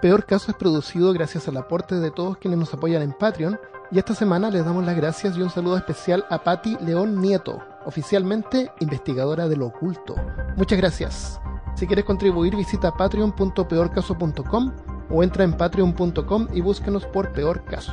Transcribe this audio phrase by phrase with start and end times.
[0.00, 3.58] Peor Caso es producido gracias al aporte de todos quienes nos apoyan en Patreon
[3.90, 7.62] y esta semana les damos las gracias y un saludo especial a Patti León Nieto,
[7.84, 10.14] oficialmente investigadora del oculto.
[10.56, 11.40] Muchas gracias.
[11.76, 14.72] Si quieres contribuir visita patreon.peorcaso.com
[15.10, 17.92] o entra en patreon.com y búsquenos por Peor Caso.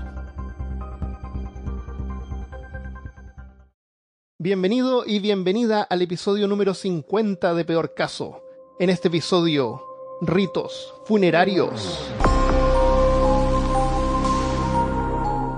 [4.40, 8.42] Bienvenido y bienvenida al episodio número 50 de Peor Caso.
[8.80, 9.93] En este episodio,
[10.28, 12.12] ritos funerarios.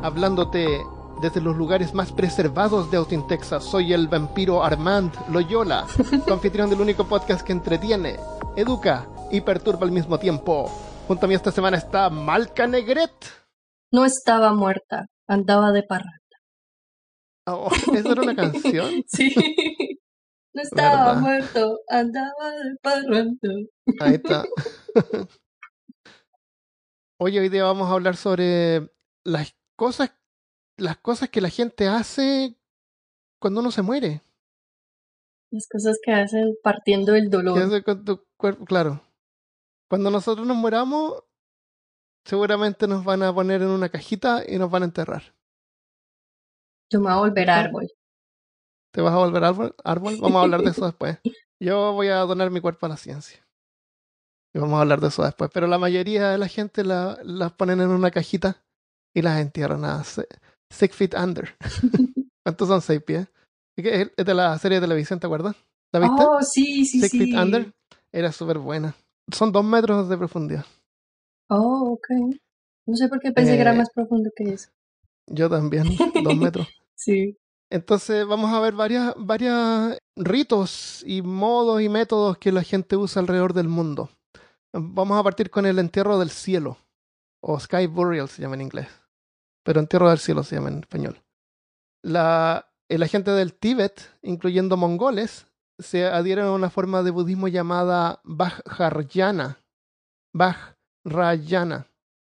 [0.04, 0.84] Hablándote
[1.22, 5.88] desde los lugares más preservados de Austin, Texas, soy el vampiro Armand Loyola,
[6.26, 8.18] tu anfitrión del único podcast que entretiene,
[8.56, 10.70] educa y perturba al mismo tiempo.
[11.08, 13.12] Junto a mí esta semana está Malca Negret.
[13.92, 16.20] No estaba muerta, andaba de parranda.
[17.48, 19.04] Oh, ¿Esa era una canción?
[19.08, 19.34] Sí.
[20.56, 21.22] No estaba ¿Verdad?
[21.22, 23.50] muerto, andaba de parranda.
[24.00, 24.46] Ahí está.
[27.20, 28.90] Hoy hoy día vamos a hablar sobre
[29.26, 30.16] las cosas,
[30.78, 32.56] las cosas que la gente hace
[33.38, 34.22] cuando uno se muere.
[35.52, 37.60] Las cosas que hacen partiendo el ¿Qué dolor.
[37.60, 38.64] hace con tu cuerpo?
[38.64, 39.02] Claro.
[39.90, 41.22] Cuando nosotros nos muramos,
[42.24, 45.36] seguramente nos van a poner en una cajita y nos van a enterrar.
[46.90, 47.92] Yo me voy a volver árbol.
[48.96, 49.76] ¿Te vas a volver árbol?
[49.84, 50.16] árbol?
[50.22, 51.18] Vamos a hablar de eso después.
[51.60, 53.46] Yo voy a donar mi cuerpo a la ciencia.
[54.54, 55.52] Y vamos a hablar de eso después.
[55.54, 58.64] Pero la mayoría de la gente la- las ponen en una cajita
[59.14, 61.50] y las entierran a six feet under.
[62.46, 63.28] ¿Cuántos son seis pies?
[63.76, 65.58] Es de la serie de televisión, ¿te acuerdas?
[65.92, 66.24] ¿La viste?
[66.24, 67.18] Oh, sí, sí, six sí.
[67.18, 67.74] feet under.
[68.14, 68.96] Era súper buena.
[69.30, 70.66] Son dos metros de profundidad.
[71.50, 72.08] Oh, ok.
[72.88, 74.70] No sé por qué pensé que era Eh, más profundo que eso.
[75.28, 75.84] Yo también,
[76.24, 76.68] dos metros.
[76.96, 77.38] Sí.
[77.70, 83.22] Entonces vamos a ver varias, varias ritos y modos y métodos que la gente usa
[83.22, 84.10] alrededor del mundo.
[84.72, 86.78] Vamos a partir con el entierro del cielo,
[87.42, 88.88] o sky burial se llama en inglés,
[89.64, 91.22] pero entierro del cielo se llama en español.
[92.04, 95.48] La, la gente del Tíbet, incluyendo mongoles,
[95.80, 99.60] se adhieren a una forma de budismo llamada Vajrayana.
[100.34, 101.88] Vajrayana.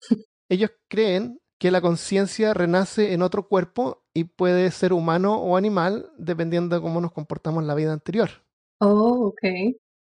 [0.50, 6.10] Ellos creen que la conciencia renace en otro cuerpo y puede ser humano o animal
[6.18, 8.30] dependiendo de cómo nos comportamos en la vida anterior.
[8.80, 9.42] Oh, ok.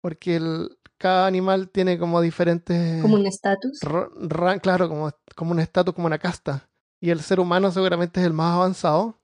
[0.00, 3.02] Porque el- cada animal tiene como diferentes...
[3.02, 3.80] Como un estatus.
[4.62, 6.68] claro, como, como un estatus, como una casta.
[7.00, 9.20] Y el ser humano seguramente es el más avanzado.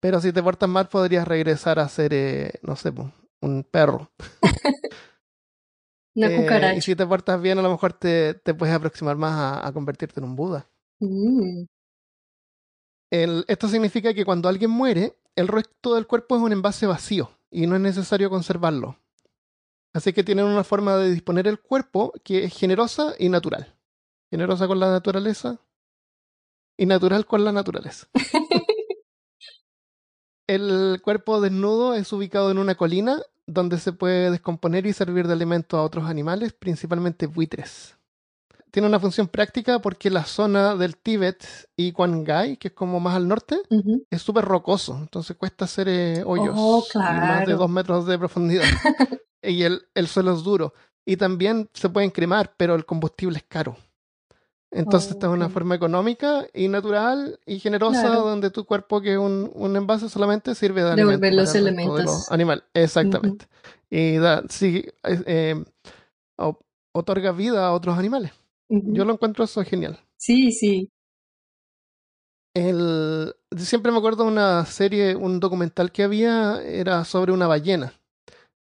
[0.00, 2.92] Pero si te portas mal podrías regresar a ser, eh, no sé,
[3.40, 4.10] un perro.
[6.14, 6.80] Una Eh, y cucaracha.
[6.82, 10.20] si te portas bien a lo mejor te, te puedes aproximar más a- a convertirte
[10.20, 10.68] en un Buda.
[11.02, 11.66] Mm.
[13.10, 17.30] El- esto significa que cuando alguien muere, el resto del cuerpo es un envase vacío
[17.50, 18.98] y no es necesario conservarlo.
[19.94, 23.74] Así que tienen una forma de disponer el cuerpo que es generosa y natural.
[24.30, 25.60] Generosa con la naturaleza
[26.78, 28.08] y natural con la naturaleza.
[30.46, 35.34] el cuerpo desnudo es ubicado en una colina donde se puede descomponer y servir de
[35.34, 37.96] alimento a otros animales, principalmente buitres.
[38.72, 41.44] Tiene una función práctica porque la zona del Tíbet
[41.76, 43.60] y Kwangai, que es como más al norte,
[44.10, 47.58] es súper rocoso, entonces cuesta hacer eh, hoyos Oh, y más de claro.
[47.58, 48.64] dos metros de profundidad.
[49.42, 50.72] y el, el suelo es duro.
[51.04, 53.76] Y también se pueden cremar, pero el combustible es caro.
[54.70, 58.20] Entonces Oh, esta es una forma económica y natural y generosa Claro.
[58.22, 61.58] donde tu cuerpo, que es un, un envase, solamente sirve de Devolver alimento los para
[61.58, 62.04] el resto de elementos.
[62.06, 62.64] los animales.
[62.72, 63.46] Exactamente.
[63.90, 65.62] Y da, sí, eh,
[66.92, 68.32] otorga vida a otros animales.
[68.94, 69.98] Yo lo encuentro eso genial.
[70.16, 70.88] Sí, sí.
[72.54, 77.94] El, siempre me acuerdo de una serie, un documental que había, era sobre una ballena.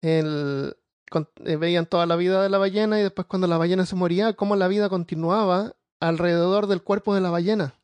[0.02, 0.75] El,
[1.12, 3.96] con- eh, veían toda la vida de la ballena y después cuando la ballena se
[3.96, 7.76] moría, cómo la vida continuaba alrededor del cuerpo de la ballena.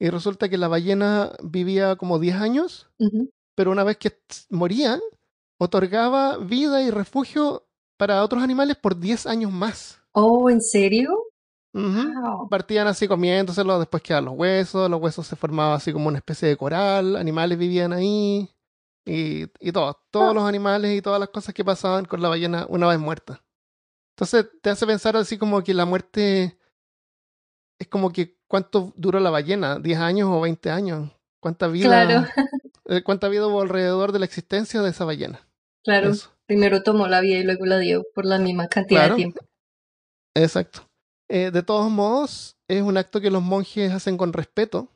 [0.00, 2.90] Y resulta que la ballena vivía como 10 años,
[3.56, 4.18] pero una vez que
[4.50, 5.00] moría,
[5.58, 7.66] otorgaba vida y refugio
[7.98, 10.00] para otros animales por 10 años más.
[10.14, 11.19] Oh, ¿en serio?
[11.72, 12.48] Wow.
[12.48, 16.48] partían así comiéndoselo, después quedaban los huesos, los huesos se formaban así como una especie
[16.48, 18.50] de coral, animales vivían ahí
[19.06, 20.34] y, y todo, todos Ah.
[20.34, 23.44] los animales y todas las cosas que pasaban con la ballena una vez muerta.
[24.16, 26.58] Entonces te hace pensar así como que la muerte
[27.78, 32.26] es como que cuánto duró la ballena, 10 años o 20 años, cuánta vida, Claro,
[32.86, 35.48] eh, cuánta vida hubo alrededor de la existencia de esa ballena.
[35.84, 36.10] claro.
[36.10, 36.30] Eso.
[36.46, 39.14] Primero tomó la vida y luego la dio por la misma cantidad Claro.
[39.14, 39.40] de tiempo.
[40.34, 40.89] Exacto.
[41.32, 44.88] Eh, de todos modos, es un acto que los monjes hacen con respeto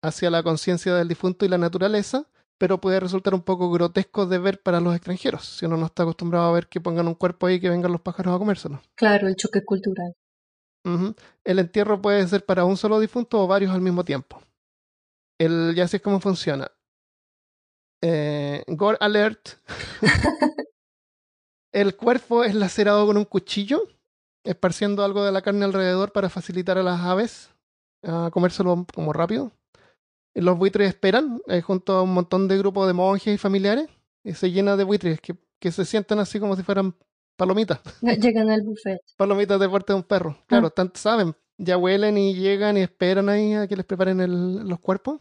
[0.00, 2.28] hacia la conciencia del difunto y la naturaleza,
[2.58, 6.04] pero puede resultar un poco grotesco de ver para los extranjeros, si uno no está
[6.04, 8.80] acostumbrado a ver que pongan un cuerpo ahí y que vengan los pájaros a comérselo.
[8.94, 10.14] Claro, el choque cultural.
[11.44, 14.40] El entierro puede ser para un solo difunto o varios al mismo tiempo.
[15.40, 16.70] El, ya sé cómo funciona.
[18.00, 19.58] Eh, gore alert.
[21.72, 23.88] el cuerpo es lacerado con un cuchillo,
[24.44, 27.50] esparciendo algo de la carne alrededor para facilitar a las aves
[28.02, 29.52] a comérselo como rápido.
[30.34, 33.88] Los buitres esperan eh, junto a un montón de grupos de monjes y familiares
[34.24, 36.94] y se llena de buitres que, que se sientan así como si fueran
[37.36, 39.00] palomitas Llegan al buffet.
[39.16, 40.38] palomitas de parte de un perro.
[40.46, 44.66] Claro, tanto saben, ya huelen y llegan y esperan ahí a que les preparen el-
[44.68, 45.20] los cuerpos.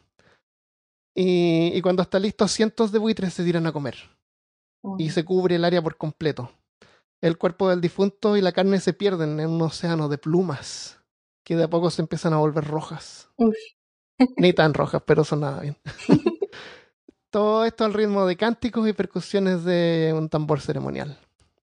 [1.14, 3.96] Y, y cuando está listo, cientos de buitres se tiran a comer
[4.84, 6.50] Oh, y se cubre el área por completo.
[7.22, 11.00] El cuerpo del difunto y la carne se pierden en un océano de plumas
[11.44, 13.30] que de a poco se empiezan a volver rojas.
[13.38, 13.56] Uf.
[14.38, 15.78] Ni tan rojas, pero sonaba bien.
[17.30, 21.18] Todo esto al ritmo de cánticos y percusiones de un tambor ceremonial.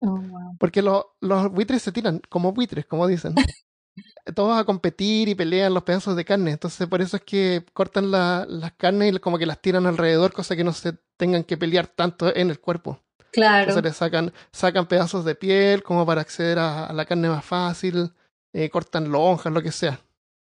[0.01, 0.57] Oh, wow.
[0.59, 3.35] Porque lo- los buitres se tiran como buitres, como dicen.
[4.35, 6.53] Todos a competir y pelean los pedazos de carne.
[6.53, 10.33] Entonces, por eso es que cortan la- las carnes y como que las tiran alrededor,
[10.33, 13.01] cosa que no se tengan que pelear tanto en el cuerpo.
[13.33, 13.71] Claro.
[13.71, 17.45] Entonces, le sacan, sacan pedazos de piel como para acceder a, a la carne más
[17.45, 18.11] fácil.
[18.55, 19.99] eh, cortan lonjas, lo que sea.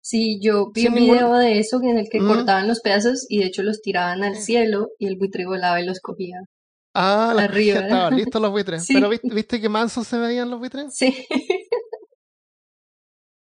[0.00, 2.28] Sí, yo vi Sin un ningún- video de eso en el que Mm.
[2.28, 5.84] cortaban los pedazos y de hecho los tiraban al cielo y el buitre volaba y
[5.84, 6.36] los cogía.
[6.94, 7.80] Ah, la- Arriba.
[7.80, 8.84] ya estaban listos los buitres.
[8.84, 8.94] Sí.
[8.94, 10.94] Pero ¿viste, ¿viste que mansos se veían los buitres?
[10.96, 11.12] Sí.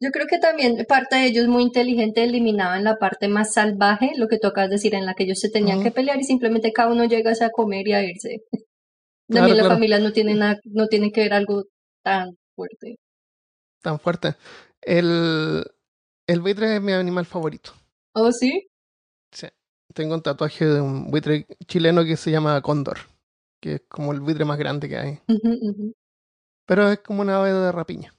[0.00, 4.28] Yo creo que también parte de ellos muy inteligente eliminaban la parte más salvaje, lo
[4.28, 7.04] que tocas decir, en la que ellos se tenían que pelear y simplemente cada uno
[7.04, 8.44] llega a comer y a irse.
[9.28, 9.74] Claro, También la claro.
[9.74, 11.64] familia no tiene nada, no tiene que ver algo
[12.02, 12.96] tan fuerte.
[13.82, 14.36] Tan fuerte.
[14.80, 15.64] El,
[16.26, 17.72] el buitre es mi animal favorito.
[18.14, 18.68] ¿Oh, sí?
[19.32, 19.46] Sí.
[19.94, 22.98] Tengo un tatuaje de un buitre chileno que se llama Cóndor,
[23.60, 25.20] que es como el buitre más grande que hay.
[26.66, 28.14] Pero es como una ave de rapiña.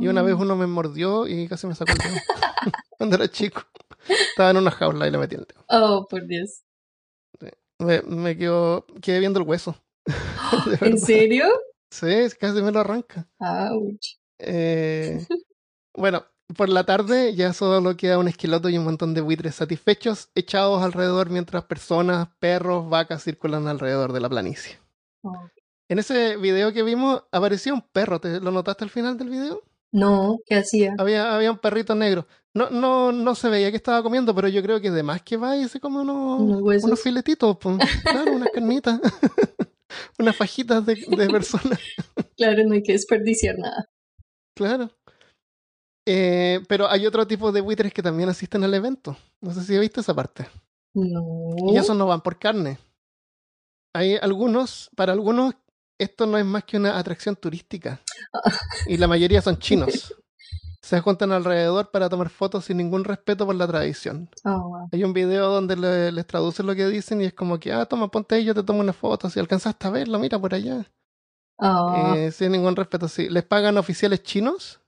[0.00, 0.42] Y una vez Ah.
[0.42, 2.16] uno me mordió y casi me sacó el dedo.
[2.98, 3.62] Cuando era chico.
[4.08, 5.64] Estaba en una jaula y le metí el dedo.
[5.68, 6.62] Oh, por Dios.
[7.78, 9.76] Me, me quedó, quedé viendo el hueso.
[10.80, 11.46] ¿En serio?
[11.90, 12.06] Sí,
[12.38, 13.26] casi me lo arranca.
[13.38, 14.18] Ouch.
[14.38, 15.26] Eh,
[15.94, 16.24] bueno,
[16.56, 20.82] por la tarde ya solo queda un esqueleto y un montón de buitres satisfechos echados
[20.82, 24.78] alrededor mientras personas, perros, vacas circulan alrededor de la planicie.
[25.22, 25.48] Oh.
[25.88, 29.62] En ese video que vimos aparecía un perro, ¿te lo notaste al final del video?
[29.90, 30.94] No, ¿qué hacía?
[30.98, 32.26] Había, había un perrito negro.
[32.52, 35.36] No, no, no se veía que estaba comiendo, pero yo creo que de más que
[35.36, 37.78] va y se come unos, Unos unos filetitos, pues.
[38.02, 39.00] claro, unas carnitas,
[40.18, 41.78] unas fajitas de, de personas,
[42.36, 43.86] Claro, no hay que desperdiciar nada.
[44.56, 44.90] claro.
[46.10, 49.14] Eh, pero hay otro tipo de buitres que también asisten al evento.
[49.42, 50.48] No sé si viste esa parte.
[50.94, 51.54] No.
[51.70, 52.78] Y esos no van por carne.
[53.94, 55.54] Hay algunos, para algunos,
[56.00, 58.00] esto no es más que una atracción turística.
[58.86, 60.14] Y la mayoría son chinos.
[60.88, 64.30] Se juntan alrededor para tomar fotos sin ningún respeto por la tradición.
[64.44, 64.88] Oh, wow.
[64.90, 67.84] Hay un video donde le- les traducen lo que dicen y es como que, ah,
[67.84, 69.28] toma, ponte ahí, yo te tomo una foto.
[69.28, 70.90] Si alcanzaste a verlo, mira por allá.
[71.58, 73.28] Oh, Eh, sin ningún respeto, sí.
[73.28, 74.80] Les pagan oficiales chinos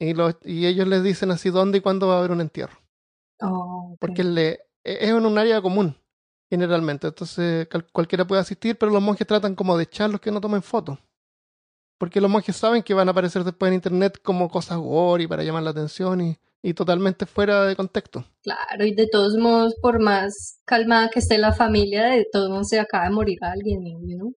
[0.00, 2.76] y, los, y ellos les dicen así dónde y cuándo va a haber un entierro.
[3.40, 3.98] oh, ok.
[4.00, 4.48] Porque le,
[4.82, 5.94] e- es en un área común,
[6.50, 7.06] generalmente.
[7.06, 10.62] Entonces cualquiera puede asistir, pero los monjes tratan como de echar los que no tomen
[10.62, 10.98] fotos.
[11.98, 15.26] Porque los monjes saben que van a aparecer después en internet como cosas gore y
[15.26, 18.24] para llamar la atención y, y totalmente fuera de contexto.
[18.42, 22.68] Claro, y de todos modos, por más calmada que esté la familia, de todos modos
[22.68, 23.82] se acaba de morir alguien,
[24.16, 24.32] ¿no?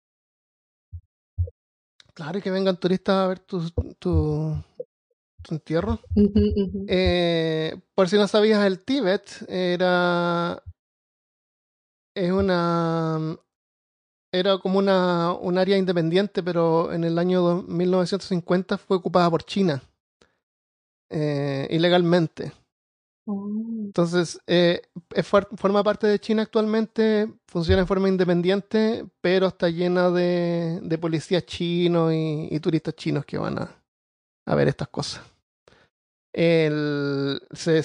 [2.14, 4.54] Claro, y que vengan turistas a ver tu, tu,
[5.42, 6.00] tu entierro.
[6.88, 10.62] Eh, por si no sabías, el Tíbet era.
[12.14, 13.38] Es una.
[14.32, 19.44] Era como una, un área independiente, pero en el año dos- 1950 fue ocupada por
[19.44, 19.82] China.
[21.10, 22.52] eh, ilegalmente.
[23.26, 23.49] Oh,
[23.87, 24.82] Entonces, eh,
[25.14, 30.99] es forma parte de China actualmente, funciona en forma independiente, pero está llena de, de
[30.99, 33.82] policías chinos y, y turistas chinos que van a,
[34.46, 35.22] a ver estas cosas.
[36.32, 37.82] El, se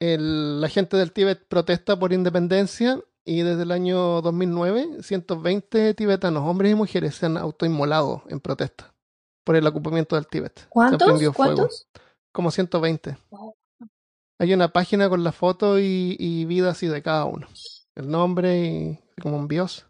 [0.00, 6.44] el- la gente del Tíbet protesta por independencia y desde el año 2009, 120 tibetanos,
[6.48, 8.94] hombres y mujeres, se han autoinmolado en protesta
[9.44, 10.60] por el ocupamiento del Tíbet.
[10.60, 11.06] Se ¿Cuántos?
[11.06, 11.54] prendido fuego.
[11.56, 11.88] ¿Cuántos?
[12.32, 13.18] Como 120.
[13.30, 13.54] Wow.
[14.38, 17.46] Hay una página con la foto y, y vida así de cada uno.
[17.94, 19.86] El nombre y como un bios.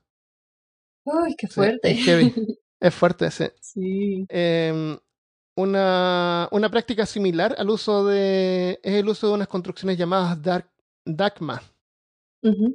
[1.04, 1.90] Uy, qué Sí, fuerte.
[1.90, 2.34] es heavy.
[2.78, 3.54] Es fuerte ese.
[3.60, 4.26] Sí.
[4.28, 4.98] Eh,
[5.56, 8.78] una, una práctica similar al uso de.
[8.82, 10.68] es el uso de unas construcciones llamadas dark,
[11.06, 11.62] Dakma,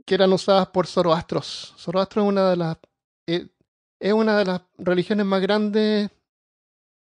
[0.06, 1.74] Que eran usadas por Zoroastros.
[1.78, 2.78] Zoroastro es una de las.
[3.28, 3.48] eh,
[4.00, 6.10] es una de las religiones más grandes.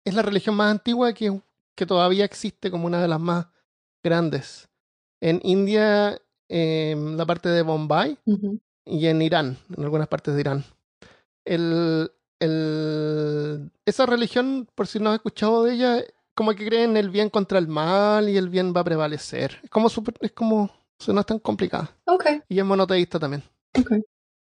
[0.05, 1.41] Es la religión más antigua que,
[1.75, 3.47] que todavía existe como una de las más
[4.03, 4.69] grandes.
[5.21, 8.19] En India, en la parte de Bombay
[8.87, 10.65] y en Irán, en algunas partes de Irán.
[11.45, 16.05] El, el, esa religión, por si no has escuchado de ella,
[16.35, 19.61] como que creen el bien contra el mal y el bien va a prevalecer.
[19.65, 21.91] Es como súper, es como, o sea, no es tan complicada.
[22.07, 23.43] Ok, Y es monoteísta también.
[23.79, 23.93] ok.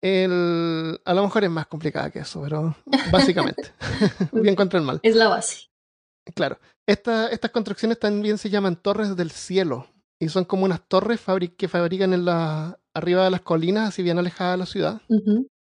[0.01, 2.75] El, a lo mejor es más complicada que eso, pero
[3.11, 3.71] básicamente.
[4.33, 4.99] bien contra el mal.
[5.03, 5.69] Es la base.
[6.35, 6.59] Claro.
[6.87, 9.87] Esta- estas construcciones también se llaman torres del cielo.
[10.19, 11.19] Y son como unas torres
[11.57, 15.01] que fabrican en la, arriba de las colinas, así bien alejadas de la ciudad,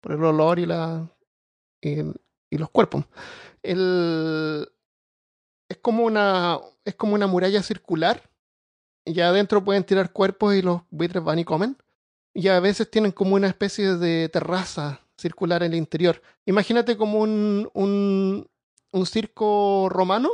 [0.01, 1.07] por el olor y, la,
[1.81, 1.99] y,
[2.49, 3.05] y los cuerpos.
[3.61, 4.67] El,
[5.69, 8.28] es, como una, es como una muralla circular.
[9.09, 11.77] Y adentro pueden tirar cuerpos y los buitres van y comen.
[12.33, 16.21] Y a veces tienen como una especie de terraza circular en el interior.
[16.45, 18.47] Imagínate como un, un,
[18.91, 20.29] un circo romano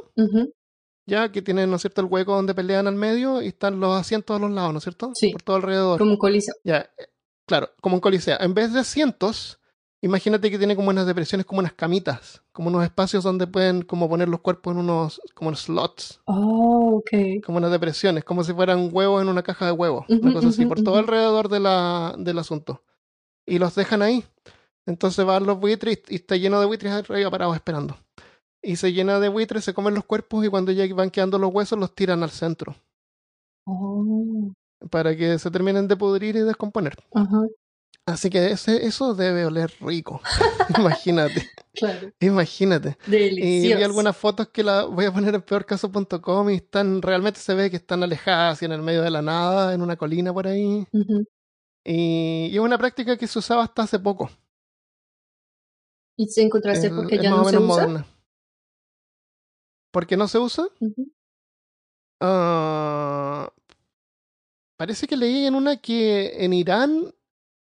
[1.05, 3.99] ya que tienen, ¿no es cierto?, el hueco donde pelean al medio y están los
[3.99, 5.11] asientos a los lados, ¿no es cierto?
[5.13, 5.31] Sí.
[5.31, 5.99] Por todo alrededor.
[5.99, 6.55] Como un coliseo.
[6.63, 7.07] Ya, eh,
[7.45, 8.37] claro, como un coliseo.
[8.39, 9.59] En vez de asientos,
[10.05, 14.07] imagínate que tiene como unas depresiones, como unas camitas, como unos espacios donde pueden como
[14.07, 17.43] poner los cuerpos en unos, como unos slots, Oh, ok.
[17.45, 20.65] como unas depresiones, como si fueran huevos en una caja de huevos, una cosa así,
[20.65, 22.83] por todo alrededor de la, del asunto.
[23.45, 24.23] Y los dejan ahí.
[24.87, 27.97] Entonces van los buitres y está lleno de buitres arriba parados esperando.
[28.61, 31.53] Y se llena de buitres, se comen los cuerpos y cuando ya van quedando los
[31.53, 32.75] huesos los tiran al centro
[33.67, 34.51] Oh,
[34.91, 36.95] para que se terminen de pudrir y descomponer.
[37.13, 37.41] ajá,
[38.07, 40.21] Así que ese, eso debe oler rico.
[40.77, 42.11] imagínate, claro.
[42.19, 42.97] imagínate.
[43.07, 43.77] Y Delicioso.
[43.77, 47.71] vi algunas fotos que la voy a poner en peorcaso.com y están, realmente se ve
[47.71, 50.85] que están alejadas y en el medio de la nada, en una colina por ahí.
[51.83, 54.29] Y, y es una práctica que se usaba hasta hace poco.
[56.15, 57.65] ¿Y se encontraste Es- porque ya más no o se usa?
[57.87, 58.05] moderna.
[59.91, 60.67] ¿Por qué no se usa?
[62.21, 63.51] Ah,
[64.77, 67.13] parece que leí en una que en Irán,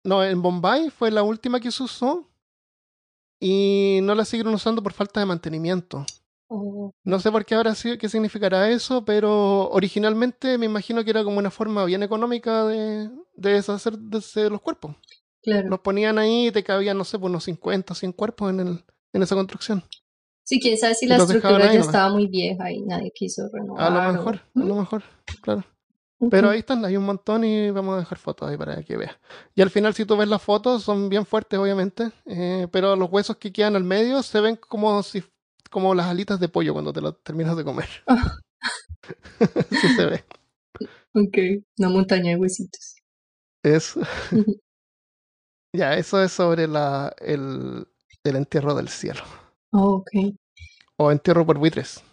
[0.03, 2.27] no, en Bombay fue la última que se usó
[3.39, 6.05] y no la siguieron usando por falta de mantenimiento.
[6.47, 11.09] Oh, No sé por qué habrá sido, qué significará eso, pero originalmente me imagino que
[11.11, 14.95] era como una forma bien económica de, de deshacerse de los cuerpos.
[15.41, 15.69] claro.
[15.69, 18.83] Los ponían ahí y te cabían, no sé, pues unos 50, 100 cuerpos en, el,
[19.13, 19.83] en esa construcción.
[20.43, 21.85] Sí, quién sabe si la estructura ya nomás.
[21.85, 23.83] estaba muy vieja y nadie quiso renovar.
[23.85, 25.03] A lo o- mejor, a lo mejor,
[25.41, 25.63] claro.
[26.29, 29.17] Pero ahí están, hay un montón y vamos a dejar fotos ahí para que veas.
[29.55, 33.11] Y al final, si tú ves las fotos, son bien fuertes, obviamente, eh, pero los
[33.11, 35.23] huesos que quedan al medio se ven como si
[35.71, 37.89] como las alitas de pollo cuando te las terminas de comer.
[38.07, 38.37] Ah.
[39.39, 40.23] Así se ve.
[41.13, 42.95] Ok, una montaña de huesitos.
[43.63, 44.59] Es, Ujú.
[45.73, 47.87] ya, eso es sobre la, el,
[48.23, 49.23] el entierro del cielo.
[49.71, 50.11] Oh, ok.
[50.97, 52.03] O entierro por buitres.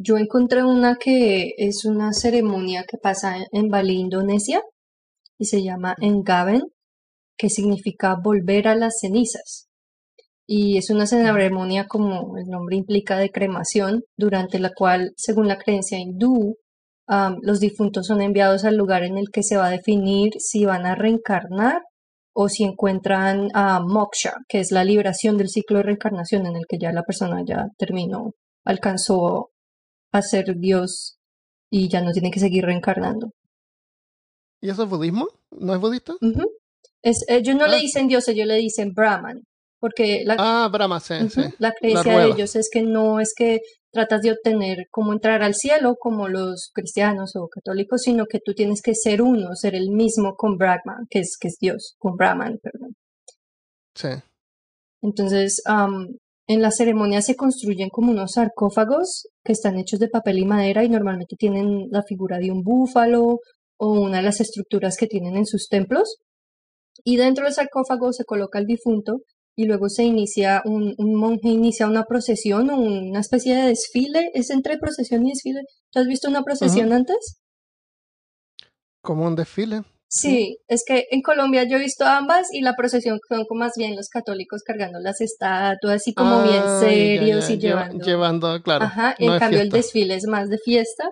[0.00, 4.62] Yo encontré una que es una ceremonia que pasa en- Bali, Indonesia,
[5.38, 6.62] y se llama Engaben,
[7.36, 9.66] que significa volver a las cenizas.
[10.46, 15.58] Y es una ceremonia, como el nombre implica, de cremación, durante la cual, según la
[15.58, 16.56] creencia hindú,
[17.42, 20.86] los difuntos son enviados al lugar en el que se va a definir si van
[20.86, 21.82] a reencarnar
[22.34, 26.66] o si encuentran a moksha, que es la liberación del ciclo de reencarnación en el
[26.68, 29.50] que ya la persona ya terminó, alcanzó
[30.12, 31.18] a ser Dios
[31.70, 33.30] y ya no tiene que seguir reencarnando.
[34.60, 35.28] ¿Y eso es budismo?
[35.50, 36.14] ¿No es budista?
[37.02, 37.80] Es, ellos no le Ah.
[37.80, 39.42] dicen Dios, ellos le dicen Brahman,
[39.80, 41.42] porque la, Ah, Brahma, sí, sí.
[41.58, 43.60] la creencia de ellos es que no es que
[43.92, 48.52] tratas de obtener como entrar al cielo como los cristianos o católicos, sino que tú
[48.54, 52.16] tienes que ser uno, ser el mismo con Brahman, que es, que es Dios, con
[52.16, 52.94] Brahman, perdón.
[53.94, 54.08] Sí.
[55.02, 56.16] Entonces, am,
[56.48, 60.82] en la ceremonia se construyen como unos sarcófagos que están hechos de papel y madera
[60.82, 63.40] y normalmente tienen la figura de un búfalo
[63.76, 66.16] o una de las estructuras que tienen en sus templos.
[67.04, 69.20] Y dentro del sarcófago se coloca el difunto
[69.54, 74.30] y luego se inicia, un, un monje inicia una procesión o una especie de desfile.
[74.32, 75.60] ¿Es entre procesión y desfile?
[75.90, 77.42] ¿Tú has visto una procesión antes?
[79.02, 79.82] Como un desfile.
[80.10, 83.72] Sí, es que en Colombia yo he visto ambas y la procesión son como más
[83.76, 88.04] bien los católicos cargando las estatuas y como bien Ah, serios ya, y lleva- llevando.
[88.06, 88.84] llevando, claro.
[88.86, 91.04] Ajá, no en cambio el desfile es más de fiesta.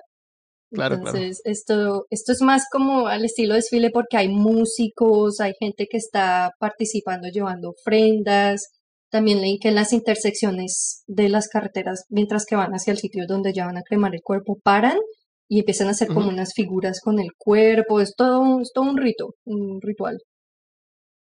[0.73, 1.17] Claro, claro.
[1.19, 5.97] Entonces, esto, esto es más como al estilo desfile porque hay músicos, hay gente que
[5.99, 8.67] está participando llevando ofrendas.
[9.11, 13.25] También leí que en las intersecciones de las carreteras, mientras que van hacia el sitio
[13.29, 14.99] donde ya van a cremar el cuerpo, paran
[15.49, 18.01] y empiezan a hacer como unas figuras con el cuerpo.
[18.01, 20.19] Es todo, es todo un rito, un ritual.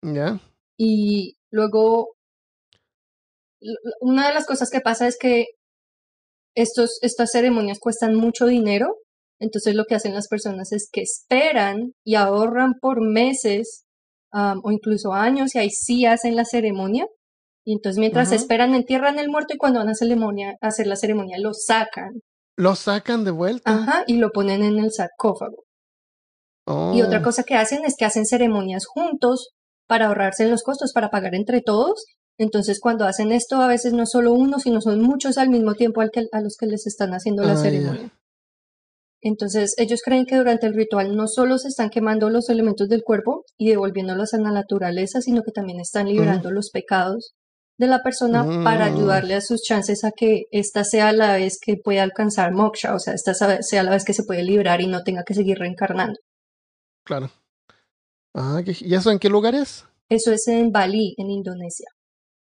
[0.03, 0.41] ¿Ya?
[0.79, 2.09] Y luego,
[4.01, 5.47] una de las cosas que pasa es que
[6.55, 8.97] estos, estas ceremonias cuestan mucho dinero,
[9.39, 13.85] entonces lo que hacen las personas es que esperan y ahorran por meses
[14.33, 17.07] um, o incluso años y ahí sí hacen la ceremonia.
[17.65, 20.97] Y entonces mientras esperan entierran el muerto y cuando van a, ceremonia, a hacer la
[20.97, 22.13] ceremonia lo sacan.
[22.57, 23.71] ¿Lo sacan de vuelta?
[23.71, 25.65] Ajá, y lo ponen en el sarcófago.
[26.93, 29.51] Y otra Oh, cosa que hacen es que hacen ceremonias juntos
[29.87, 32.05] para ahorrarse los costos, para pagar entre todos.
[32.39, 35.75] Entonces, cuando hacen esto, a veces no es solo uno, sino son muchos al mismo
[35.75, 38.11] tiempo al que- a los que les están haciendo la Ah, ceremonia.
[39.23, 43.03] Entonces, ellos creen que durante el ritual no solo se están quemando los elementos del
[43.03, 47.33] cuerpo y devolviéndolos a la naturaleza, sino que también están liberando los pecados
[47.79, 48.95] de la persona para Mm.
[48.95, 52.99] ayudarle a sus chances a que esta sea la vez que pueda alcanzar moksha, o
[52.99, 56.19] sea, esta sea la vez que se puede librar y no tenga que seguir reencarnando.
[57.05, 57.31] claro.
[58.35, 59.85] Ah, ¿qué- ¿y eso en qué lugar es?
[60.09, 61.87] Eso es en Bali, en Indonesia.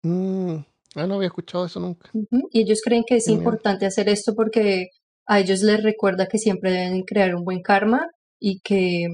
[0.03, 0.55] Mm,
[0.95, 2.09] ah, no había escuchado eso nunca.
[2.51, 4.87] Y ellos creen que es importante hacer esto porque
[5.27, 8.07] a ellos les recuerda que siempre deben crear un buen karma
[8.39, 9.07] y que,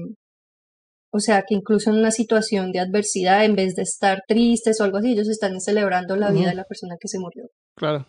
[1.18, 4.84] o sea, que incluso en una situación de adversidad, en vez de estar tristes o
[4.84, 7.48] algo así, ellos están celebrando la vida de la persona que se murió.
[7.74, 8.06] Claro.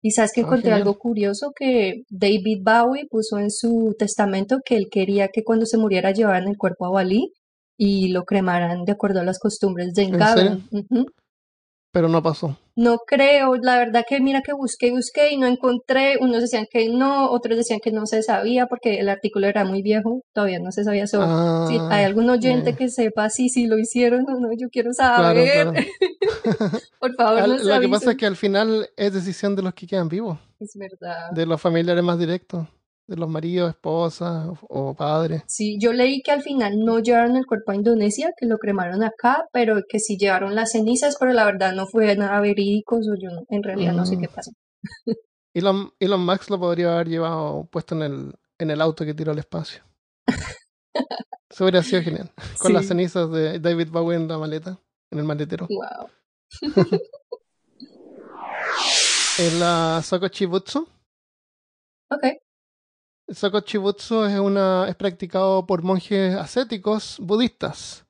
[0.00, 4.76] Y sabes que Ah, encontré algo curioso que David Bowie puso en su testamento que
[4.76, 7.32] él quería que cuando se muriera llevaran el cuerpo a Bali
[7.76, 10.68] y lo cremaran de acuerdo a las costumbres de ¿En Engaben.
[10.70, 11.06] Ujú.
[11.90, 12.56] Pero no pasó.
[12.74, 16.66] No creo, la verdad que mira que busqué y busqué y no encontré, unos decían
[16.70, 20.58] que no, otros decían que no se sabía porque el artículo era muy viejo, todavía
[20.58, 21.26] no se sabía sobre.
[21.28, 24.92] Ah, si hay algún oyente que sepa si si lo hicieron o no, yo quiero
[24.92, 25.68] saber.
[25.68, 25.72] claro.
[27.00, 29.86] Por favor, nos Lo que pasa es que al final es decisión de los que
[29.86, 31.30] quedan vivos, Es verdad.
[31.32, 32.66] de los familiares más directos,
[33.14, 34.58] de los maridos, esposas o,
[34.90, 35.42] o padres.
[35.46, 39.02] Sí, yo leí que al final no llevaron el cuerpo a Indonesia, que lo cremaron
[39.04, 43.00] acá, pero que sí llevaron las cenizas, pero la verdad no fue nada verídico, o
[43.20, 44.20] yo en realidad no sé Mm.
[44.20, 44.50] qué pasó.
[45.54, 49.32] Elon, Elon Musk lo podría haber llevado puesto en el, en el auto que tiró
[49.32, 49.82] al espacio.
[51.50, 52.30] Eso hubiera sido genial.
[52.58, 54.78] Con las cenizas de David Bowie en la maleta,
[55.10, 55.68] en el maletero.
[55.68, 56.08] Wow.
[59.38, 60.86] En la Sokochibutsu.
[62.10, 62.24] Ok.
[63.32, 68.04] El Sokochibutsu es, una, es practicado por monjes ascéticos budistas.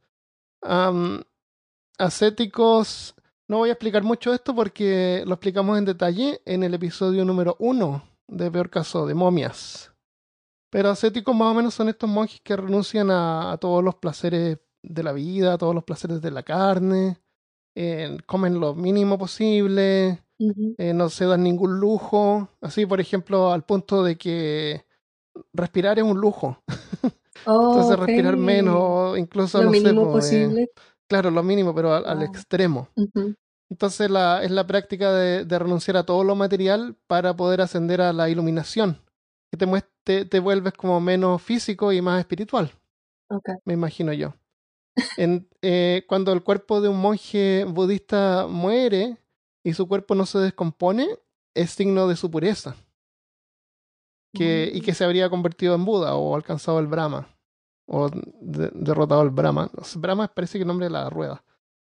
[1.96, 3.14] Ascéticos,
[3.46, 7.54] no voy a explicar mucho esto porque lo explicamos en detalle en el episodio número
[7.60, 9.92] uno de Peor Caso de Momias.
[10.70, 14.58] Pero ascéticos más o menos son estos monjes que renuncian a, a todos los placeres
[14.82, 17.22] de la vida, a todos los placeres de la carne,
[17.76, 20.24] eh, comen lo mínimo posible,
[20.78, 22.48] eh, no se dan ningún lujo.
[22.60, 24.84] Así, por ejemplo, al punto de que
[25.52, 26.62] respirar es un lujo.
[27.46, 28.06] Entonces, Ok.
[28.06, 30.70] respirar menos, incluso, Lo no sé, mínimo po, eh, posible.
[31.08, 32.26] claro, lo mínimo, pero al, al Wow.
[32.26, 32.88] extremo.
[33.70, 38.00] Entonces, la, es la práctica de, de renunciar a todo lo material para poder ascender
[38.02, 38.98] a la iluminación.
[39.50, 39.66] Que te,
[40.04, 42.70] te, te vuelves como menos físico y más espiritual,
[43.30, 43.48] Ok.
[43.64, 44.34] me imagino yo.
[45.16, 49.16] En, eh, cuando el cuerpo de un monje budista muere
[49.64, 51.08] y su cuerpo no se descompone,
[51.54, 52.76] es signo de su pureza.
[54.32, 57.28] Que, y que se habría convertido en Buda o alcanzado el Brahma
[57.86, 59.70] o de- derrotado el Brahma.
[59.96, 61.44] Brahma parece que el nombre de la rueda.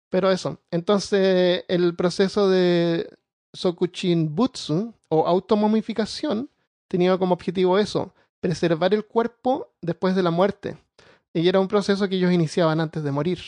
[0.10, 0.60] Pero eso.
[0.69, 3.10] Entonces, el proceso de
[3.53, 6.49] Sokuchin-butsu o automomificación
[6.88, 10.77] tenía como objetivo eso, preservar el cuerpo después de la muerte.
[11.34, 13.39] Y era un proceso que ellos iniciaban antes de morir.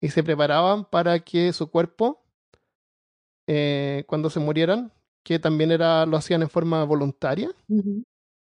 [0.00, 2.22] Y se preparaban para que su cuerpo,
[3.46, 4.92] eh, cuando se murieran,
[5.24, 7.50] que también era, lo hacían en forma voluntaria,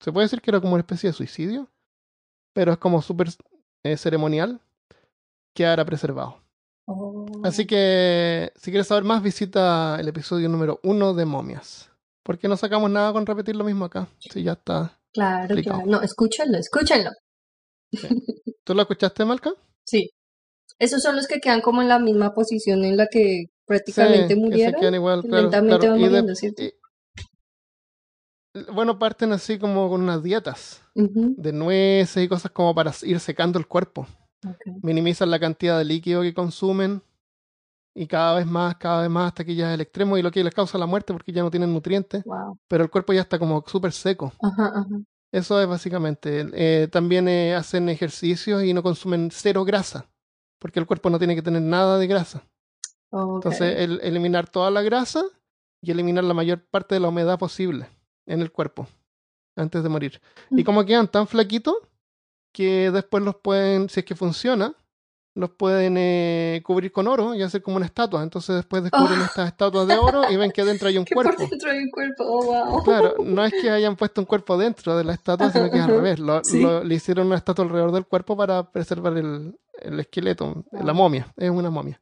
[0.00, 1.68] se puede decir que era como una especie de suicidio,
[2.52, 3.28] pero es como súper
[3.84, 4.60] eh, ceremonial,
[5.54, 6.42] quedara preservado.
[6.86, 7.26] Oh.
[7.44, 11.90] Así que si quieres saber más, visita el episodio número uno de Momias.
[12.22, 14.08] Porque no sacamos nada con repetir lo mismo acá.
[14.18, 14.98] Sí, ya está.
[15.12, 15.82] Claro, explicado.
[15.82, 15.90] claro.
[15.90, 17.10] No, escúchenlo, escúchenlo.
[18.64, 19.52] ¿Tú lo escuchaste, Malca?
[19.84, 20.10] Sí.
[20.78, 24.28] Esos son los que quedan como en la misma posición en la que prácticamente Sí,
[24.28, 24.94] que se murieron.
[24.94, 25.92] igual, claro, lentamente claro.
[25.92, 26.62] van de- muriendo, ¿cierto?
[26.62, 26.74] y-
[28.72, 33.58] bueno, parten así como con unas dietas de nueces y cosas como para ir secando
[33.60, 34.06] el cuerpo.
[34.82, 37.00] Minimizan la cantidad de líquido que consumen
[37.94, 40.30] y cada vez más, cada vez más hasta que ya es el extremo y lo
[40.32, 42.58] que les causa la muerte porque ya no tienen nutrientes, Wow.
[42.66, 44.32] pero el cuerpo ya está como súper seco.
[44.42, 45.00] Ajá, ajá.
[45.32, 46.46] Eso es básicamente.
[46.54, 50.10] Eh, también eh, hacen ejercicios y no consumen cero grasa
[50.58, 52.42] porque el cuerpo no tiene que tener nada de grasa.
[53.12, 55.24] Entonces, el- eliminar toda la grasa
[55.82, 57.88] y eliminar la mayor parte de la humedad posible
[58.26, 58.86] en el cuerpo
[59.56, 60.20] antes de morir.
[60.50, 61.74] Y como quedan tan flaquitos
[62.52, 64.74] que después los pueden, si es que funciona,
[65.36, 68.22] los pueden eh, cubrir con oro y hacer como una estatua.
[68.22, 69.24] Entonces después descubren Oh.
[69.24, 71.46] estas estatuas de oro y ven que dentro hay un por cuerpo.
[71.48, 72.24] dentro hay un cuerpo.
[72.26, 72.82] Oh, wow.
[72.84, 75.82] Claro, no es que hayan puesto un cuerpo dentro de la estatua, sino que es
[75.84, 76.18] al revés.
[76.18, 76.60] Lo, sí.
[76.62, 81.32] lo- le hicieron una estatua alrededor del cuerpo para preservar el, el esqueleto, la momia,
[81.36, 82.00] es una momia.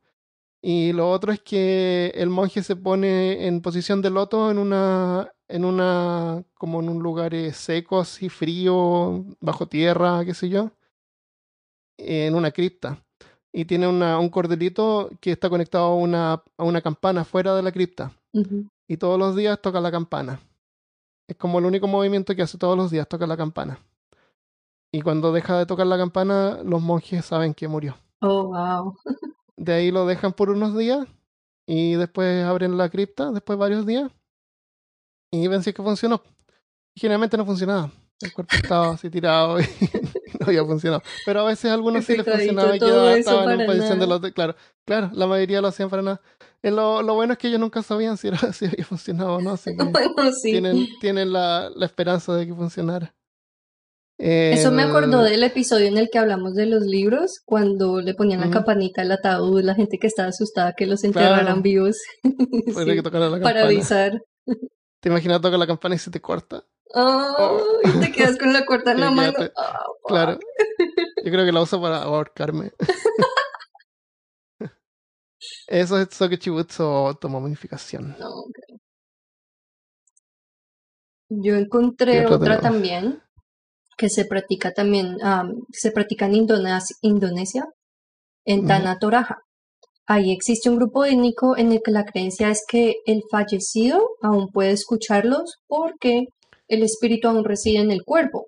[0.61, 5.33] Y lo otro es que el monje se pone en posición de loto en una,
[5.47, 10.73] en una, como en un lugar eh, seco, así frío, bajo tierra, qué sé yo,
[11.97, 13.05] en una cripta.
[13.53, 17.63] Y tiene una, un cordelito que está conectado a una, a una campana fuera de
[17.63, 18.13] la cripta
[18.87, 20.41] y todos los días toca la campana.
[21.29, 23.79] Es como el único movimiento que hace todos los días, toca la campana.
[24.91, 27.97] Y cuando deja de tocar la campana, los monjes saben que murió.
[28.21, 28.97] Oh, wow.
[29.59, 31.07] De ahí lo dejan por unos días
[31.67, 34.11] y después abren la cripta, después de varios días,
[35.33, 36.23] y ven si es que funcionó.
[36.97, 37.91] Generalmente no funcionaba.
[38.21, 39.65] El cuerpo estaba así tirado y
[40.41, 41.03] no había funcionado.
[41.25, 44.07] Pero a veces a algunos sí les funcionaba y quedaba, estaban en posición de nada.
[44.07, 44.33] lote.
[44.33, 46.21] Claro, claro, la mayoría lo hacían para nada.
[46.63, 49.41] Eh, lo, lo bueno es que ellos nunca sabían si, era, si había funcionado o
[49.41, 50.51] no, así que Bueno, sí.
[50.51, 53.15] tienen, tienen la, la esperanza de que funcionara.
[54.19, 58.41] Eso me acordó del episodio en el que hablamos de los libros, cuando le ponían
[58.41, 61.63] la campanita al ataúd, la gente que estaba asustada que los enterraran Claro.
[61.63, 61.99] vivos.
[62.75, 64.21] Puede Sí, que la para avisar.
[65.01, 66.65] ¿Te imaginas tocar la campana y se te corta?
[66.95, 69.35] Oh, y te quedas con la cuerda en la mano.
[69.35, 69.53] fuck.
[70.07, 70.39] Claro.
[71.25, 72.73] Yo creo que la uso para ahorcarme.
[75.69, 78.17] Eso es Sokechibutsu o tomomificación.
[78.19, 78.59] No, ok.
[81.31, 82.63] Yo ¿Qué encontré otra otra tenemos?
[82.63, 83.23] también
[83.99, 87.65] que se practica también, am, se practica en Indonesia, Indonesia
[88.47, 88.69] en Ujú.
[88.69, 89.37] Tanah Toraja.
[90.07, 94.49] Ahí existe un grupo étnico en el que la creencia es que el fallecido aún
[94.51, 96.25] puede escucharlos porque
[96.69, 98.47] el espíritu aún reside en el cuerpo.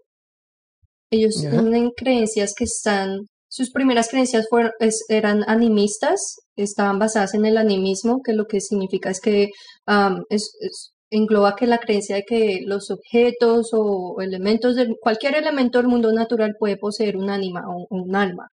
[1.10, 7.44] Ellos tienen creencias que están, sus primeras creencias fueron, es- eran animistas, estaban basadas en
[7.44, 9.48] el animismo, que lo que significa es que
[9.86, 15.34] am, es- es- engloba que la creencia de que los objetos o elementos de cualquier
[15.34, 18.48] elemento del mundo natural puede poseer un ánima o un alma.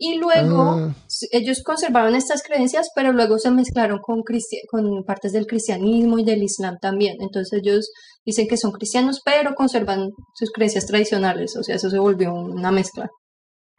[0.00, 0.94] Y luego Ah,
[1.32, 4.22] ellos conservaron estas creencias, pero luego se mezclaron con,
[4.70, 7.16] con partes del cristianismo y del islam también.
[7.20, 7.90] Entonces ellos
[8.24, 11.56] dicen que son cristianos, pero conservan sus creencias tradicionales.
[11.56, 13.08] O sea, eso se volvió una mezcla.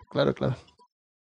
[0.09, 0.57] claro, claro.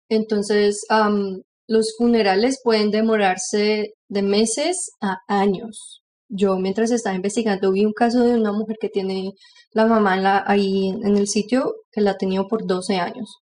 [0.08, 6.00] Entonces, am, los funerales pueden demorarse de meses a años.
[6.28, 9.32] Yo mientras estaba investigando vi un caso de una mujer que tiene
[9.72, 13.38] la mamá en la- ahí en el sitio que la ha tenido por 12 años.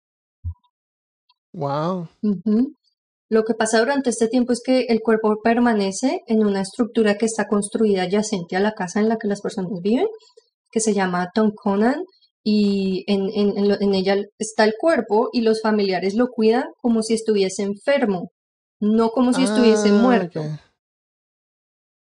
[1.53, 2.09] Wow.
[3.29, 7.27] Lo que pasa durante este tiempo es que el cuerpo permanece en una estructura que
[7.27, 10.07] está construida adyacente a la casa en la que las personas viven,
[10.71, 12.03] que se llama Tonkonan,
[12.45, 16.65] y en, en- en lo- en ella está el cuerpo y los familiares lo cuidan
[16.81, 18.33] como si estuviese enfermo,
[18.81, 20.43] no como si estuviese Ah, muerto.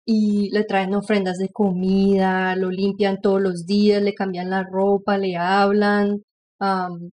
[0.06, 5.18] Y le traen ofrendas de comida, lo limpian todos los días, le cambian la ropa,
[5.18, 6.22] le hablan.
[6.58, 7.10] am,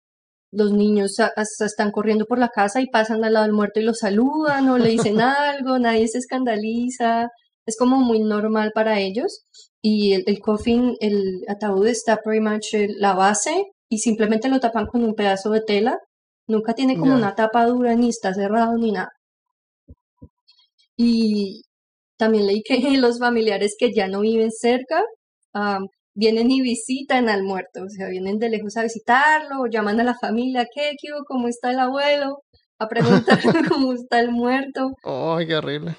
[0.52, 3.84] los niños hasta están corriendo por la casa y pasan al lado del muerto y
[3.84, 7.28] lo saludan o le dicen algo, nadie se escandaliza.
[7.66, 9.44] Es como muy normal para ellos.
[9.82, 14.86] Y el, el coffin, el ataúd está pretty much la base y simplemente lo tapan
[14.86, 15.98] con un pedazo de tela.
[16.48, 19.10] Nunca tiene como una tapa dura, ni está cerrado, ni nada.
[20.96, 21.62] Y
[22.16, 25.02] también leí que los familiares que ya no viven cerca
[26.14, 30.04] vienen y visitan al muerto, o sea, vienen de lejos a visitarlo, o llaman a
[30.04, 31.08] la familia, ¿qué, qué?
[31.26, 32.42] ¿Cómo está el abuelo?
[32.78, 33.38] A preguntar
[33.72, 34.92] cómo está el muerto.
[35.04, 35.96] Oh, qué horrible.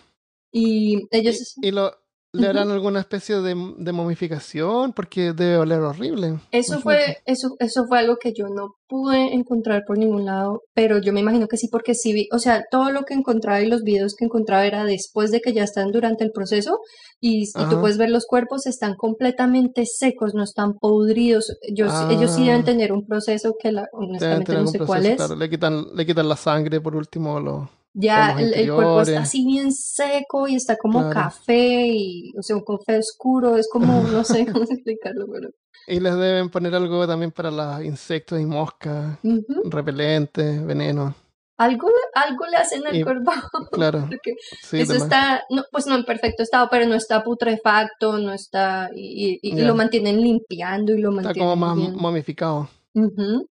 [0.51, 1.91] Y ellos, ¿Y lo,
[2.38, 4.93] le harán alguna especie de, de momificación?
[4.93, 6.39] Porque debe oler horrible.
[6.52, 11.00] eso fue, eso, eso fue algo que yo no pude encontrar por ningún lado, pero
[11.00, 13.67] yo me imagino que sí, porque sí vi, o sea, todo lo que encontraba y
[13.67, 16.80] los videos que encontraba era después de que ya están durante el proceso
[17.19, 21.52] y, y tú puedes ver los cuerpos están completamente secos, no están podridos.
[21.62, 22.65] Ellos, ellos sí deben Ah.
[22.65, 25.15] tener un proceso que la, honestamente no sé cuál proceso, es.
[25.17, 25.36] claro.
[25.36, 27.39] Le quitan, le quitan la sangre por último.
[27.39, 27.69] Lo...
[27.99, 31.13] Ya el, el cuerpo está así bien seco y está como Claro.
[31.15, 35.49] café y, o sea, un café oscuro, es como, no sé cómo explicarlo, pero.
[35.88, 39.69] Y les deben poner algo también para los insectos y moscas, Ujú.
[39.69, 41.15] repelentes, veneno.
[41.60, 43.31] Algo, le- algo le hacen al Y- cuerpo,
[43.71, 44.05] Claro.
[44.10, 45.07] porque Sí, eso demás.
[45.07, 49.51] está, no, pues no en perfecto estado, pero no está putrefacto, no está, y, y-
[49.53, 49.63] y Ya.
[49.65, 51.95] lo mantienen limpiando y lo Está mantienen como más bien.
[51.95, 52.69] momificado.
[52.93, 53.47] Ujú.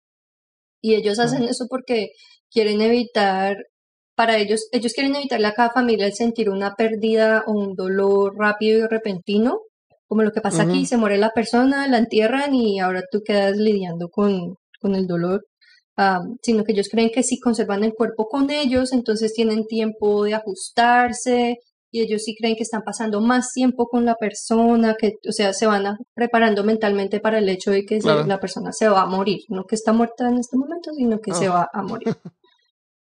[0.80, 2.10] Y ellos hacen eso porque
[2.50, 3.56] quieren evitar,
[4.14, 8.34] para ellos, ellos quieren evitarle a cada familia el sentir una pérdida o un dolor
[8.36, 9.60] rápido y repentino,
[10.06, 13.56] como lo que pasa aquí, se muere la persona, la entierran y ahora tú quedas
[13.56, 15.44] lidiando con, con el dolor.
[15.96, 20.24] am, sino que ellos creen que si conservan el cuerpo con ellos, entonces tienen tiempo
[20.24, 21.58] de ajustarse
[21.90, 25.52] y ellos sí creen que están pasando más tiempo con la persona, que, o sea,
[25.52, 28.26] se van a- preparando mentalmente para el hecho de que Claro.
[28.26, 31.32] la persona se va a morir, no que está muerta en este momento, sino que
[31.34, 31.50] se Ah.
[31.52, 32.08] va a morir.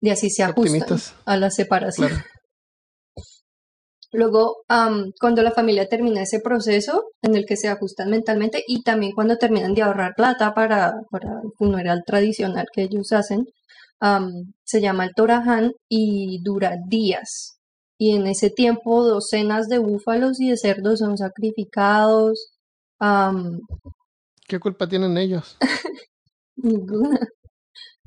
[0.04, 2.10] Y así se ajustan a la separación.
[2.10, 2.26] Claro.
[4.12, 4.58] Luego,
[5.18, 9.38] cuando la familia termina ese proceso en el que se ajustan mentalmente y también cuando
[9.38, 13.46] terminan de ahorrar plata para, para el funeral tradicional que ellos hacen,
[14.66, 17.60] se llama el Torahan y dura días.
[17.98, 22.52] Y en ese tiempo docenas de búfalos y de cerdos son sacrificados.
[24.48, 25.58] ¿Qué culpa tienen ellos?
[26.58, 27.26] Ninguna.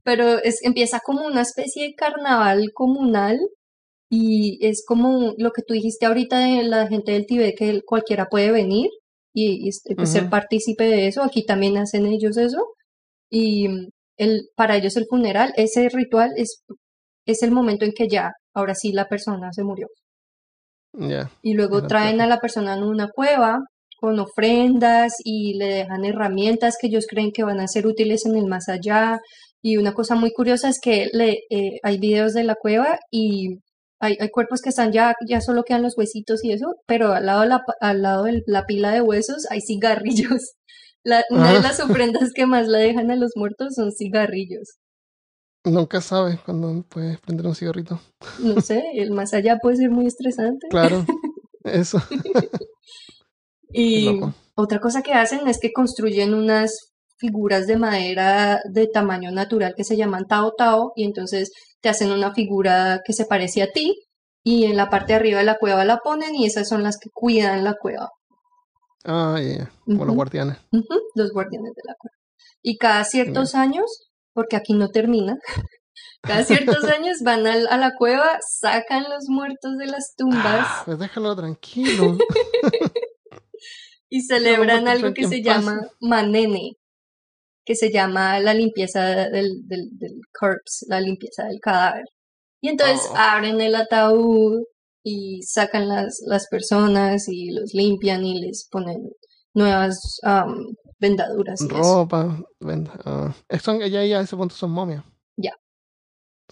[0.07, 3.41] Pero es, empieza como una especie de carnaval comunal
[4.09, 8.27] y es como lo que tú dijiste ahorita de la gente del Tíbet, que cualquiera
[8.27, 8.89] puede venir
[9.35, 11.25] y, y pues, ser partícipe de eso.
[11.25, 12.69] Aquí también hacen ellos eso.
[13.31, 13.89] Y mm,
[14.19, 16.63] el, para ellos el funeral, ese ritual es,
[17.27, 19.89] es el momento en que ya, ahora sí, la persona se murió.
[21.43, 23.59] Y luego traen a la persona en una cueva
[23.99, 28.37] con ofrendas y le dejan herramientas que ellos creen que van a ser útiles en
[28.37, 29.21] el más allá.
[29.67, 33.59] Y una cosa muy curiosa es que le, eh, hay videos de la cueva y
[34.01, 37.27] hay, hay cuerpos que están ya, ya solo quedan los huesitos y eso, pero al
[37.27, 40.53] lado de la, al lado de la pila de huesos hay cigarrillos.
[41.03, 41.63] La, una de Ah.
[41.63, 44.77] las ofrendas que más le dejan a los muertos son cigarrillos.
[45.65, 48.01] Nunca sabes cuándo puedes prender un cigarrito.
[48.39, 50.69] No sé, el más allá puede ser muy estresante.
[50.71, 51.05] Claro.
[51.65, 52.01] Eso.
[53.73, 54.21] Y
[54.55, 59.85] otra cosa que hacen es que construyen unas figuras de madera de tamaño natural que
[59.85, 61.51] se llaman Tao Tao y entonces
[61.81, 63.95] te hacen una figura que se parece a ti
[64.43, 66.99] y en la parte de arriba de la cueva la ponen y esas son las
[66.99, 68.11] que cuidan la cueva,
[69.05, 69.71] Ah, ya, ya.
[69.85, 70.57] Como los guardianes.
[71.15, 72.15] Los guardianes de la cueva.
[72.63, 73.85] Y cada ciertos años,
[74.33, 75.39] porque aquí no termina,
[76.23, 80.83] cada ciertos años van al- a, la cueva, sacan los muertos de las tumbas Ah,
[80.85, 82.19] pues déjalo tranquilo.
[84.09, 85.45] y celebran algo que se paz.
[85.45, 86.73] llama manene,
[87.67, 92.05] que se llama la limpieza del, del, del corpse, la limpieza del cadáver.
[92.63, 93.17] Y entonces Oh.
[93.17, 94.63] abren el ataúd
[95.05, 99.11] y sacan las, las personas y los limpian y les ponen
[99.55, 101.61] nuevas am, vendaduras.
[101.61, 101.69] y.
[101.69, 102.93] Ropa, venda.
[103.05, 103.35] ah.
[103.63, 105.05] Son, ya, ya a ese punto son momias.
[105.37, 105.53] Ya.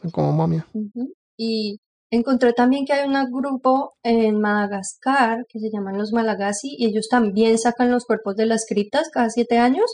[0.01, 0.67] Son como momias.
[1.37, 1.79] Y
[2.11, 7.09] encontré también que hay un grupo en Madagascar que se llaman los Malagasy y ellos
[7.09, 9.87] también sacan los cuerpos de las criptas cada siete años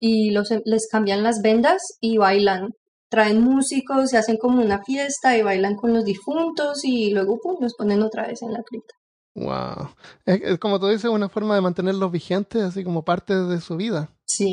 [0.00, 2.70] y los, les cambian las vendas y bailan.
[3.08, 7.56] Traen músicos, se hacen como una fiesta y bailan con los difuntos y luego pum,
[7.60, 8.94] los ponen otra vez en la cripta.
[9.34, 9.90] Wow.
[10.24, 13.76] Es, es como tú dices, una forma de mantenerlos vigentes, así como parte de su
[13.76, 14.10] vida.
[14.24, 14.52] Sí.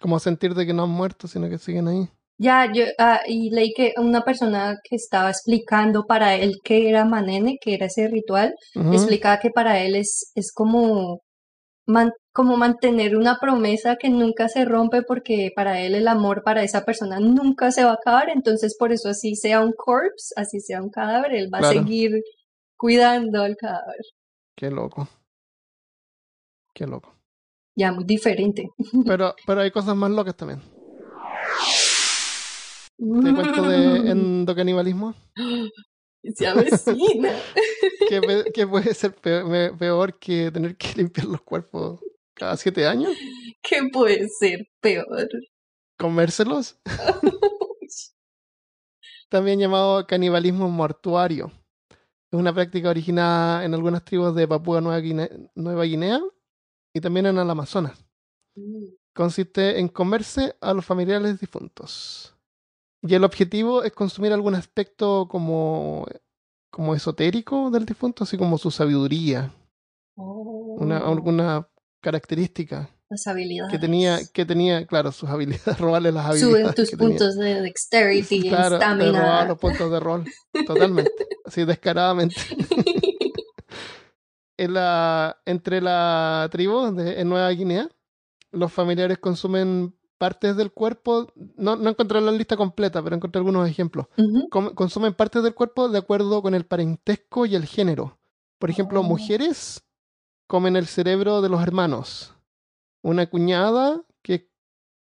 [0.00, 2.08] Como sentir de que no han muerto, sino que siguen ahí.
[2.40, 7.04] Ya, yo ah, y leí que una persona que estaba explicando para él qué era
[7.04, 8.54] Manene, que era ese ritual,
[8.92, 11.20] explicaba que para él es, es como,
[11.88, 16.62] man- como mantener una promesa que nunca se rompe porque para él el amor para
[16.62, 20.60] esa persona nunca se va a acabar, entonces por eso así sea un corpse, así
[20.60, 22.22] sea un cadáver, él va a seguir
[22.76, 23.96] cuidando al cadáver.
[24.56, 25.08] Qué loco.
[26.74, 27.12] Qué loco.
[27.74, 28.68] Ya, muy diferente.
[29.06, 30.60] Pero, pero hay cosas más locas también.
[33.22, 35.14] Te cuento de endocanibalismo.
[36.34, 37.32] Se avecina.
[38.08, 42.00] que, pe- que puede ser peor, que tener que limpiar los cuerpos
[42.34, 43.12] cada siete años.
[43.62, 45.28] ¿Qué puede ser peor?
[45.98, 46.78] Comérselos.
[49.28, 51.52] También llamado canibalismo mortuario.
[52.30, 56.20] Es una práctica originada en algunas tribus de Papúa Nueva Guinea, Nueva Guinea
[56.94, 58.04] y también en el Amazonas.
[59.14, 62.34] Consiste en comerse a los familiares difuntos.
[63.02, 66.06] Y el objetivo es consumir algún aspecto como,
[66.70, 69.52] como esotérico del difunto, así como su sabiduría,
[70.20, 71.68] Oh, una, alguna
[72.00, 73.70] característica las habilidades.
[73.70, 76.58] que tenía, que tenía, claro, sus habilidades, robarle las habilidades.
[76.60, 77.06] Suben tus tenía.
[77.08, 79.44] puntos de dexterity, Claro, le robaba stamina.
[79.46, 80.24] los puntos de rol.
[80.66, 81.12] Totalmente.
[81.44, 82.34] así descaradamente.
[84.60, 87.88] En la, entre la tribu de, en Nueva Guinea,
[88.50, 91.32] los familiares consumen partes del cuerpo.
[91.56, 94.06] No, no encontré la lista completa, pero encontré algunos ejemplos.
[94.74, 98.18] Consumen partes del cuerpo de acuerdo con el parentesco y el género.
[98.58, 99.04] Por ejemplo, Oh.
[99.04, 99.84] mujeres
[100.46, 102.34] comen el cerebro de los hermanos.
[103.02, 104.48] Una cuñada que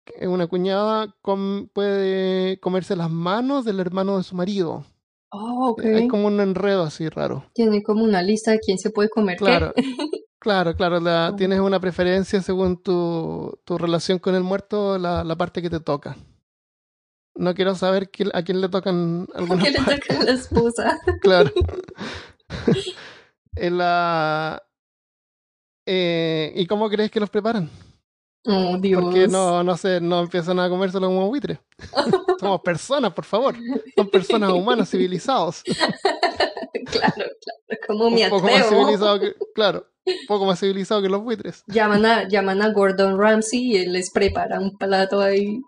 [0.05, 4.85] que una cuñada com- puede comerse las manos del hermano de su marido.
[5.31, 5.85] Oh, ok.
[5.85, 7.44] Hay como un enredo así raro.
[7.55, 9.44] Tiene como una lista de quién se puede comer qué.
[10.43, 15.37] Claro, claro, la- tienes una preferencia según tu, tu relación con el muerto, la, la
[15.37, 16.17] parte que te toca.
[17.37, 20.01] No quiero saber a quién le tocan algunas Que le partes.
[20.09, 20.99] toca a la esposa.
[21.21, 21.51] Claro.
[23.55, 24.63] En la...
[25.87, 27.69] Eh, ¿Y cómo crees que los preparan?
[28.47, 29.03] Oh, Dios.
[29.03, 31.59] Porque no, no sé, no empiezan a comérselo como buitres.
[32.41, 33.55] Somos personas, por favor.
[33.95, 35.63] Son personas humanas, civilizados.
[35.65, 37.31] Claro, claro.
[37.87, 39.87] ¿Cómo me Un poco más civilizado que, claro,
[40.29, 41.65] poco más civilizado que los buitres.
[41.67, 45.61] Llaman a, llaman a Gordon Ramsay y él les prepara un plato ahí.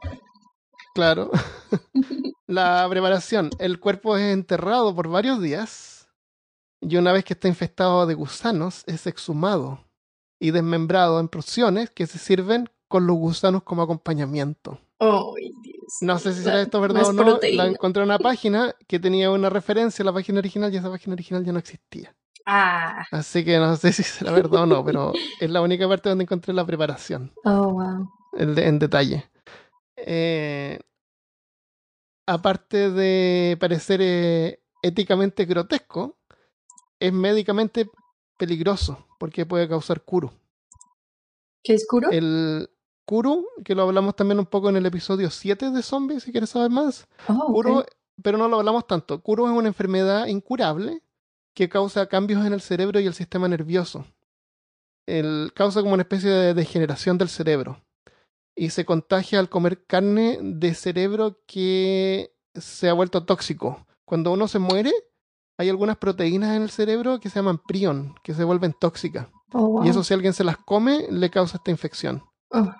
[0.94, 1.30] Claro.
[2.46, 3.50] La preparación.
[3.58, 6.08] El cuerpo es enterrado por varios días
[6.80, 9.80] y una vez que está infectado de gusanos es exhumado
[10.38, 14.78] y desmembrado en porciones que se sirven con los gusanos como acompañamiento.
[15.62, 15.86] Dios.
[16.00, 17.22] No sé si será esto verdad o no.
[17.22, 17.64] proteína.
[17.64, 20.90] La encontré en una página que tenía una referencia a la página original y esa
[20.90, 22.14] página original ya no existía.
[22.46, 26.10] Ah, Así que no sé si será verdad o no, pero es la única parte
[26.10, 28.10] donde encontré la preparación oh, wow.
[28.34, 29.24] en, en detalle.
[29.96, 30.78] Eh,
[32.26, 36.18] aparte de parecer eh, éticamente grotesco,
[37.00, 37.90] es médicamente
[38.36, 40.30] peligroso porque puede causar kuru.
[41.62, 42.10] ¿Qué es curo?
[42.10, 42.68] El
[43.06, 46.50] kuru, que lo hablamos también un poco en el episodio 7 de zombies, si quieres
[46.50, 47.08] saber más.
[47.28, 47.46] Oh.
[47.46, 47.84] Kuru,
[48.22, 49.22] pero no lo hablamos tanto.
[49.22, 51.02] Kuru es una enfermedad incurable
[51.54, 54.04] que causa cambios en el cerebro y el sistema nervioso.
[55.06, 57.80] El, causa como una especie de degeneración del cerebro.
[58.56, 63.86] Y se contagia al comer carne de cerebro que se ha vuelto tóxico.
[64.04, 64.92] Cuando uno se muere,
[65.58, 69.28] hay algunas proteínas en el cerebro que se llaman prion, que se vuelven tóxicas.
[69.52, 69.84] Oh, wow.
[69.84, 72.24] Y eso si alguien se las come, le causa esta infección.
[72.50, 72.72] Oh,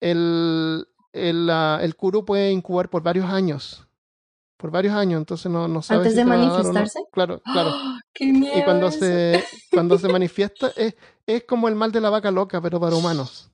[0.00, 3.86] El, el, ah, el kuru puede incubar por varios años.
[4.56, 6.30] Por varios años, entonces no, no sabes ¿Antes si de no.
[6.30, 7.00] manifestarse?
[7.12, 7.70] Claro, claro.
[8.14, 8.58] ¡Qué miedo!
[8.58, 9.00] Y cuando eso!
[9.00, 10.94] se, cuando se manifiesta, es,
[11.26, 13.50] es como el mal de la vaca loca, pero para humanos.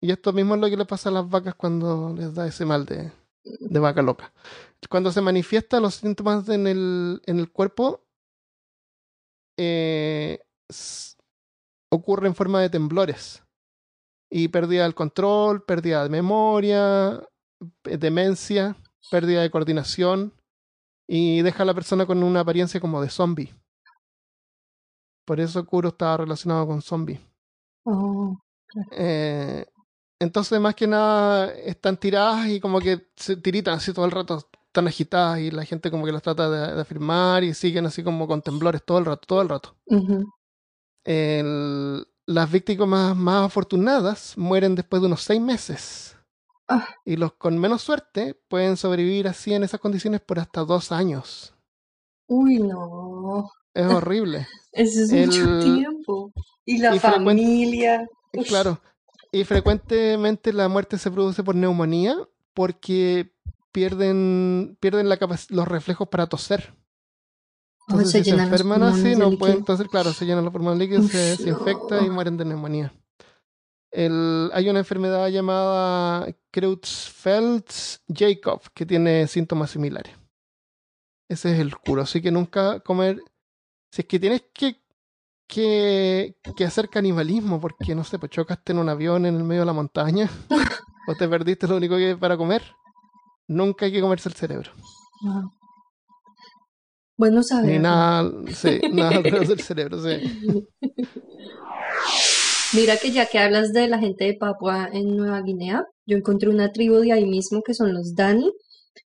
[0.00, 2.64] Y esto mismo es lo que le pasa a las vacas cuando les da ese
[2.64, 3.12] mal de,
[3.44, 4.32] de vaca loca.
[4.88, 8.04] Cuando se manifiesta los síntomas en el, en el cuerpo,
[9.56, 10.40] eh,
[11.90, 13.44] ocurre en forma de temblores.
[14.30, 17.22] Y pérdida del control, pérdida de memoria,
[17.84, 18.76] eh, demencia,
[19.10, 20.32] pérdida de coordinación.
[21.08, 23.52] Y deja a la persona con una apariencia como de zombie.
[25.26, 27.20] Por eso Kuro estaba relacionado con zombie.
[27.84, 28.36] Oh,
[28.92, 29.66] Eh,
[30.20, 34.48] entonces, más que nada, están tiradas y como que se tiritan así todo el rato,
[34.66, 38.02] están agitadas y la gente como que las trata de, de afirmar y siguen así
[38.02, 39.76] como con temblores todo el rato, todo el rato.
[41.04, 46.16] El- las víctimas más afortunadas mueren después de unos seis meses.
[46.74, 46.88] Ah.
[47.04, 51.54] Y los con menos suerte pueden sobrevivir así en esas condiciones por hasta dos años.
[52.28, 53.50] Uy, no.
[53.74, 54.46] Es horrible.
[54.72, 56.32] Eso es El- mucho tiempo.
[56.64, 58.08] Y la y familia.
[58.46, 58.80] Claro.
[59.32, 62.16] Y frecuentemente la muerte se produce por neumonía
[62.54, 63.32] porque
[63.72, 66.74] pierden, pierden la los reflejos para toser.
[67.88, 69.38] Oh, Entonces, se si se enferman así, no líquido.
[69.38, 69.88] pueden toser.
[69.88, 72.92] Claro, se llenan los pulmones líquidos, se, Uf, se infecta y mueren de neumonía.
[73.92, 80.14] El, hay una enfermedad llamada Creutzfeldt-Jakob que tiene síntomas similares.
[81.28, 82.00] Ese es el curo.
[82.02, 83.20] Así que nunca comer.
[83.90, 84.82] Si es que tienes que,
[85.46, 89.60] que, que hacer canibalismo, porque no sé, pues chocaste en un avión en el medio
[89.62, 90.30] de la montaña
[91.06, 92.62] o te perdiste lo único que hay para comer,
[93.48, 94.70] nunca hay que comerse el cerebro.
[97.16, 97.78] Bueno Ni saber.
[97.78, 100.66] nada, sí, nada alrededor del cerebro, sí.
[102.74, 106.48] Mira que ya que hablas de la gente de Papua en Nueva Guinea, yo encontré
[106.48, 108.50] una tribu de ahí mismo que son los Dani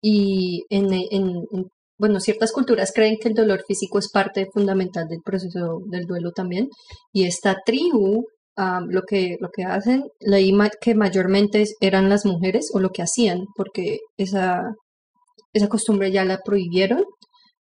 [0.02, 5.08] y en, en- en- bueno, ciertas culturas creen que el dolor físico es parte fundamental
[5.08, 6.68] del proceso del duelo también.
[7.14, 8.26] Y esta tribu
[8.58, 12.90] ah, lo que lo que hacen leí ma- que mayormente eran las mujeres o lo
[12.90, 14.64] que hacían porque esa
[15.54, 17.04] esa costumbre ya la prohibieron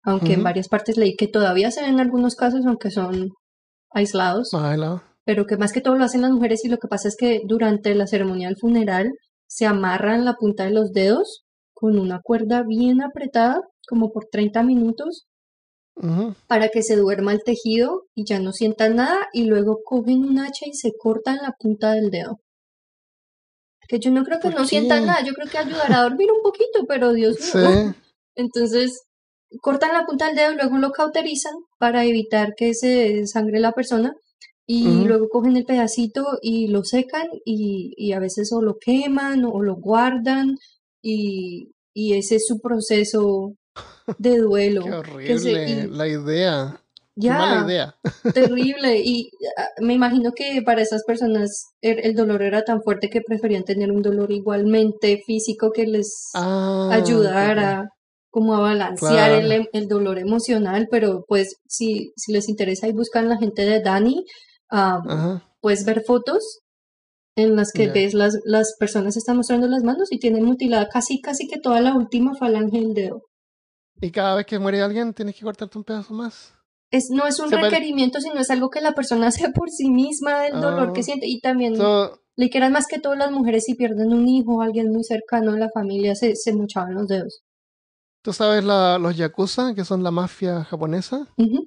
[0.05, 3.31] aunque en varias partes leí que todavía se ven en algunos casos aunque son
[3.91, 4.51] aislados.
[4.53, 5.03] Más helado.
[5.25, 7.43] Pero que más que todo lo hacen las mujeres y lo que pasa es que
[7.45, 9.13] durante la ceremonia del funeral
[9.47, 14.63] se amarran la punta de los dedos con una cuerda bien apretada, como por 30
[14.63, 15.27] minutos,
[16.47, 20.39] para que se duerma el tejido y ya no sientan nada y luego cogen un
[20.39, 22.41] hacha y se cortan la punta del dedo.
[23.89, 25.07] Que yo no creo que ¿Por no sientan qué?
[25.07, 27.69] nada, yo creo que ayudará a dormir un poquito, pero Dios mío.
[27.71, 27.99] Sí.
[28.37, 29.03] Entonces,
[29.61, 34.15] cortan la punta del dedo, luego lo cauterizan para evitar que se sangre la persona
[34.67, 39.45] y luego cogen el pedacito y lo secan y, y a veces o lo queman
[39.45, 40.57] o lo guardan
[41.03, 43.55] y, y ese es su proceso
[44.19, 44.85] de duelo.
[44.85, 46.81] Qué se- horrible y- la idea.
[47.21, 47.95] Qué mala Ya, idea.
[48.33, 49.01] terrible.
[49.05, 53.21] Y ah, me imagino que para esas personas el, el dolor era tan fuerte que
[53.21, 57.89] preferían tener un dolor igualmente físico que les Ah, ayudara
[58.31, 59.63] como a balancear el, claro.
[59.63, 63.81] em- el dolor emocional, pero pues si, si les interesa y buscan la gente de
[63.83, 64.25] Dani,
[64.73, 65.43] Ajá.
[65.61, 66.61] puedes ver fotos
[67.37, 67.93] en las que Ya.
[67.93, 71.81] ves las, las personas están mostrando las manos y tienen mutilada casi casi que toda
[71.81, 73.23] la última falange del dedo.
[74.01, 76.55] Y cada vez que muere alguien tienes que cortarte un pedazo más.
[76.91, 79.89] Es, no es un Se requerimiento, sino es algo que la persona hace por sí
[79.91, 81.05] misma, del dolor que Ah.
[81.05, 81.27] siente.
[81.27, 84.91] Y también, So, literal, más que todas las mujeres, si pierden un hijo o alguien
[84.91, 87.43] muy cercano en la familia, se, se mochaban los dedos.
[88.23, 91.29] ¿Tú sabes la- los yakuza, que son la mafia japonesa?
[91.39, 91.65] Ujú.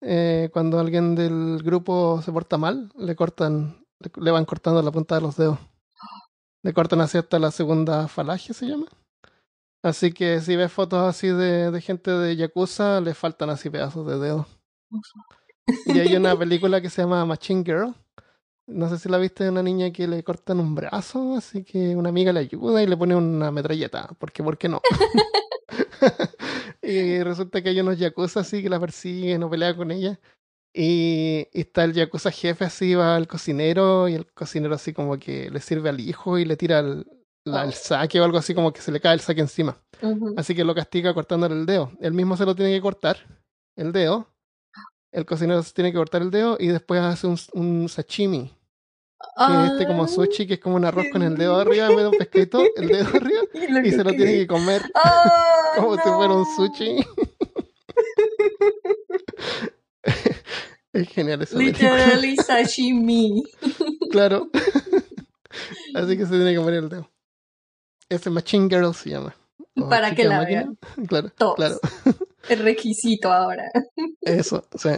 [0.00, 4.92] Eh, cuando alguien del grupo se porta mal, le cortan, le, le van cortando la
[4.92, 5.58] punta de los dedos.
[6.62, 8.86] Le cortan así hasta la segunda falange, se llama.
[9.82, 14.06] Así que si ves fotos así de, de gente de yakuza, le faltan así pedazos
[14.06, 14.46] de dedo.
[15.86, 17.94] Y hay una película que se llama Machine Girl.
[18.66, 21.96] No sé si la viste de una niña que le cortan un brazo, así que
[21.96, 24.10] una amiga le ayuda y le pone una metralleta.
[24.18, 24.82] Porque, ¿por qué no?
[26.90, 30.18] y resulta que hay unos yakuza así que la persiguen o pelean con ella.
[30.74, 35.18] Y, y está el yakuza jefe así, va al cocinero y el cocinero así como
[35.18, 37.06] que le sirve al hijo y le tira el,
[37.44, 37.72] la- el Oh.
[37.72, 39.78] saque o algo así como que se le cae el saque encima.
[40.36, 41.90] Así que lo castiga cortándole el dedo.
[42.00, 43.16] Él mismo se lo tiene que cortar,
[43.76, 44.28] el dedo.
[45.10, 48.54] El cocinero se tiene que cortar el dedo y después hace un, un sashimi.
[49.36, 51.86] Que es este como Ay, sushi, que es como un arroz con el dedo arriba
[51.86, 53.40] en vez de un pescadito, el dedo arriba,
[53.84, 57.04] y se lo tiene que comer ¡Ah, como si fuera un sushi.
[60.92, 61.96] es genial película.
[61.96, 63.42] Literally sashimi.
[64.10, 64.48] Claro.
[65.94, 67.10] Así que se tiene que comer el dedo.
[68.08, 69.34] Ese Machine Girl se llama.
[69.76, 70.64] O Para que la máquina.
[70.96, 71.56] vean Claro, todos.
[71.56, 71.78] claro.
[72.48, 73.70] El requisito ahora.
[74.22, 74.88] Eso, sí.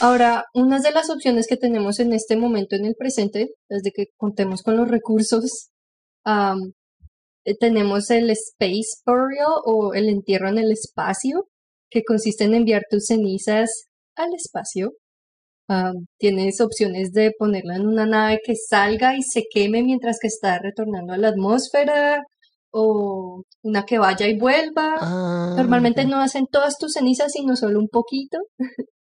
[0.00, 4.06] Ahora, una de las opciones que tenemos en este momento en el presente, desde que
[4.16, 5.68] contemos con los recursos,
[6.26, 11.48] eh, tenemos el Space Burial o el entierro en el espacio,
[11.90, 14.92] que consiste en enviar tus cenizas al espacio.
[15.68, 20.28] Am, tienes opciones de ponerla en una nave que salga y se queme mientras que
[20.28, 22.24] está retornando a la atmósfera,
[22.72, 24.96] o una que vaya y vuelva.
[25.00, 28.38] Ah, Normalmente no hacen todas tus cenizas, sino solo un poquito.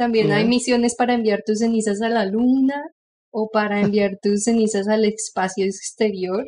[0.00, 2.82] También hay misiones para enviar tus cenizas a la luna
[3.30, 6.46] o para enviar tus cenizas al espacio exterior.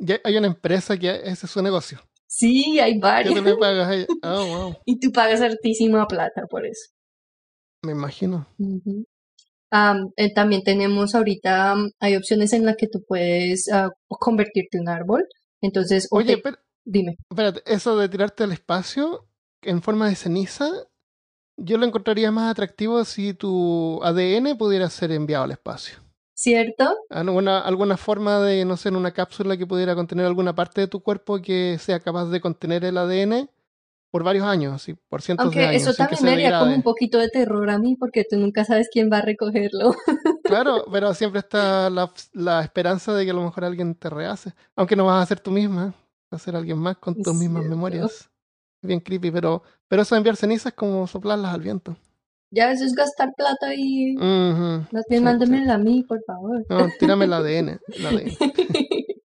[0.00, 2.00] Ya hay una empresa que ese es su negocio.
[2.26, 3.34] Sí, hay ¿Qué varias.
[3.34, 4.06] te le pagas a ella?
[4.24, 4.74] Oh, wow.
[4.86, 6.90] Y tú pagas hartísima plata por eso.
[7.84, 8.44] Me imagino.
[10.16, 14.88] Eh, también tenemos ahorita, hay opciones en las que tú puedes ah, convertirte en un
[14.88, 15.28] árbol.
[15.62, 17.16] Entonces, Oye, te- pero, dime.
[17.30, 19.28] espérate, eso de tirarte al espacio
[19.62, 20.68] en forma de ceniza,
[21.60, 25.98] yo lo encontraría más atractivo si tu ADN pudiera ser enviado al espacio.
[26.34, 26.96] ¿Cierto?
[27.10, 30.86] Alguna, alguna forma de, no sé, en una cápsula que pudiera contener alguna parte de
[30.88, 33.50] tu cuerpo que sea capaz de contener el ADN
[34.10, 36.82] por varios años, así, por cientos de Aunque años, eso también me haría como un
[36.82, 39.94] poquito de terror a mí porque tú nunca sabes quién va a recogerlo.
[40.44, 44.52] Claro, pero siempre está la, la esperanza de que a lo mejor alguien te rehace.
[44.74, 45.94] Aunque no vas a ser tú misma,
[46.32, 48.29] va a ser alguien más con tus mismas memorias.
[48.82, 51.96] Bien creepy, pero, pero eso de enviar cenizas es como soplarlas al viento.
[52.52, 56.64] Ya eso es gastar plata y más bien sí, mándemela a mí, por favor.
[56.68, 57.80] No, tírame el ADN.
[57.96, 58.30] el ADN.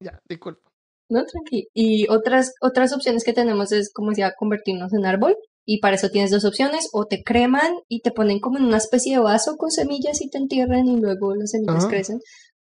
[0.00, 0.70] Ya, disculpa.
[1.08, 1.68] No, tranqui.
[1.72, 5.36] Y otras, otras opciones que tenemos es, como decía, convertirnos en árbol.
[5.64, 8.76] Y para eso tienes dos opciones, o te creman y te ponen como en una
[8.76, 11.88] especie de vaso con semillas y te entierran y luego las semillas Ajá.
[11.88, 12.20] crecen.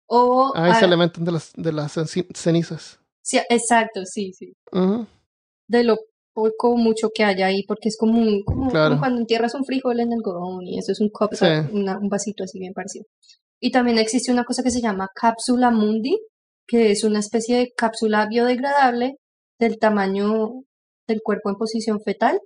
[0.07, 1.93] O, Ah, se alimentan de las, de las
[2.35, 2.99] cenizas.
[3.23, 4.53] sí, exacto, sí, sí.
[5.69, 5.99] De lo
[6.33, 8.99] poco mucho que hay ahí, porque es como, un, como, como Claro.
[8.99, 11.47] cuando entierras un frijol en algodón y eso es un cup, Sí.
[11.73, 13.05] una- un vasito así bien parecido.
[13.61, 16.19] Y también existe una cosa que se llama cápsula mundi,
[16.67, 19.17] que es una especie de cápsula biodegradable
[19.59, 20.63] del tamaño
[21.09, 22.39] del cuerpo en posición fetal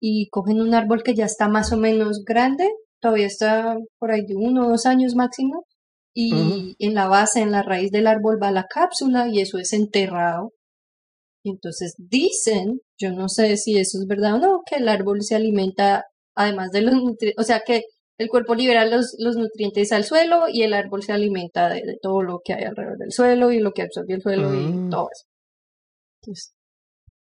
[0.00, 2.68] y cogen un árbol que ya está más o menos grande,
[3.00, 5.64] todavía está por ahí de uno o dos años máximo,
[6.14, 9.72] y en la base, en la raíz del árbol va la cápsula y eso es
[9.72, 10.50] enterrado.
[11.44, 15.22] Y entonces dicen, yo no sé si eso es verdad o no, que el árbol
[15.22, 17.82] se alimenta además de los nutrientes, o sea que
[18.18, 21.98] el cuerpo libera los, los nutrientes al suelo y el árbol se alimenta de, de
[22.00, 24.86] todo lo que hay alrededor del suelo y lo que absorbe el suelo Mm.
[24.88, 25.24] y todo eso.
[26.22, 26.54] Entonces,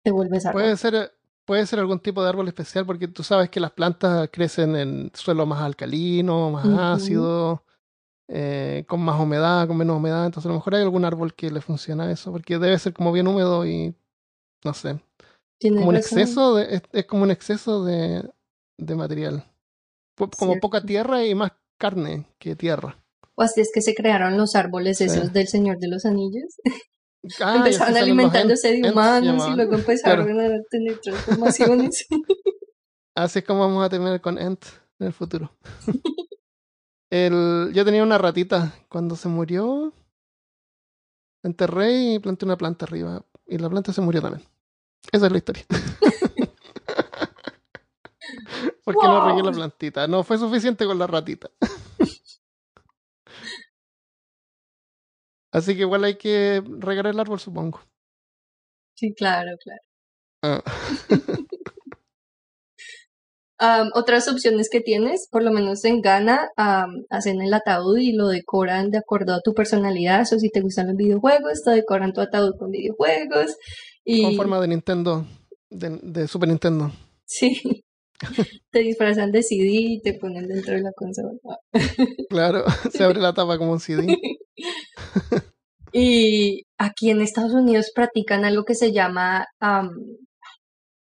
[0.04, 0.62] te vuelves árbol.
[0.62, 1.12] Puede ser,
[1.46, 5.12] puede ser algún tipo de árbol especial porque tú sabes que las plantas crecen en
[5.14, 6.66] suelo más alcalino, más
[7.02, 7.64] ácido,
[8.28, 10.26] eh, con más humedad, con menos humedad.
[10.26, 13.12] Entonces a lo mejor hay algún árbol que le funciona eso porque debe ser como
[13.12, 13.96] bien húmedo y
[14.64, 15.00] no sé.
[15.62, 16.20] Como un razón.
[16.20, 18.28] exceso de, es, es como un exceso de,
[18.78, 19.46] de material.
[20.18, 20.60] Como Cierto.
[20.62, 22.98] poca tierra y más carne que tierra.
[23.36, 25.06] O así es que se crearon los árboles Sí.
[25.06, 26.56] esos del Señor de los Anillos.
[27.42, 32.06] Ah, empezaron alimentándose de humanos y luego empezaron a tener transformaciones.
[33.16, 34.64] Así es como vamos a terminar con Ent
[35.00, 35.52] en el futuro.
[37.12, 39.94] el, yo tenía una ratita cuando se murió.
[41.44, 43.26] Enterré y planté una planta arriba.
[43.48, 44.48] Y la planta se murió también.
[45.12, 45.66] Esa es la historia.
[48.84, 49.52] Porque no regué la Wow.
[49.52, 50.08] plantita.
[50.08, 51.50] No fue suficiente con la ratita.
[55.52, 57.82] Así que igual hay que regar el árbol, supongo.
[58.96, 59.82] sí, claro, claro.
[60.44, 60.64] Ah.
[63.94, 66.50] Otras opciones que tienes, por lo menos en Ghana,
[67.10, 70.22] hacen el ataúd y lo decoran de acuerdo a tu personalidad.
[70.22, 73.56] O si te gustan los videojuegos, te decoran tu ataúd con videojuegos.
[74.14, 75.26] Y Con forma de Nintendo.
[75.70, 76.92] De, de Super Nintendo.
[77.26, 77.62] sí,
[78.72, 81.32] te disfrazan de CD y te ponen dentro de la consola.
[82.30, 84.18] Claro, se abre la tapa como un CD.
[85.94, 89.90] Y aquí en Estados Unidos practican algo que se llama am,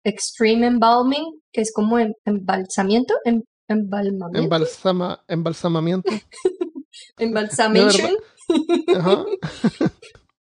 [0.04, 6.10] extreme embalming, que es como em- embalsamiento, em- embalmamiento, Embalsama, embalsamamiento.
[7.18, 8.16] embalsamation.
[8.96, 9.24] Ajá.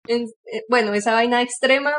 [0.06, 1.92] En- eh, bueno, esa vaina extrema.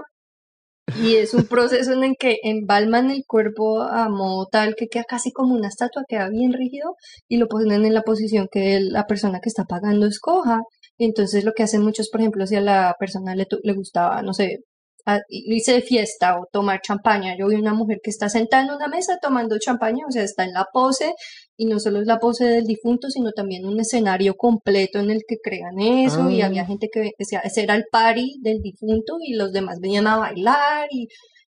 [0.94, 5.04] Y es un proceso en el que embalman el cuerpo a modo tal que queda
[5.04, 6.96] casi como una estatua, queda bien rígido
[7.28, 10.62] y lo ponen en la posición que la persona que está pagando escoja.
[10.98, 14.22] Y entonces lo que hacen muchos, por ejemplo, si a la persona le, le gustaba,
[14.22, 14.60] no sé,
[15.06, 17.36] a- irse de fiesta o tomar champaña.
[17.38, 20.44] Yo vi una mujer que está sentada en una mesa tomando champaña, o sea, está
[20.44, 21.14] en la pose
[21.58, 25.22] y no solo es la pose del difunto, sino también un escenario completo en el
[25.28, 26.48] que crean eso y Ah.
[26.48, 30.08] había gente que, o sea, ese era el party del difunto y los demás venían
[30.08, 31.08] a bailar y,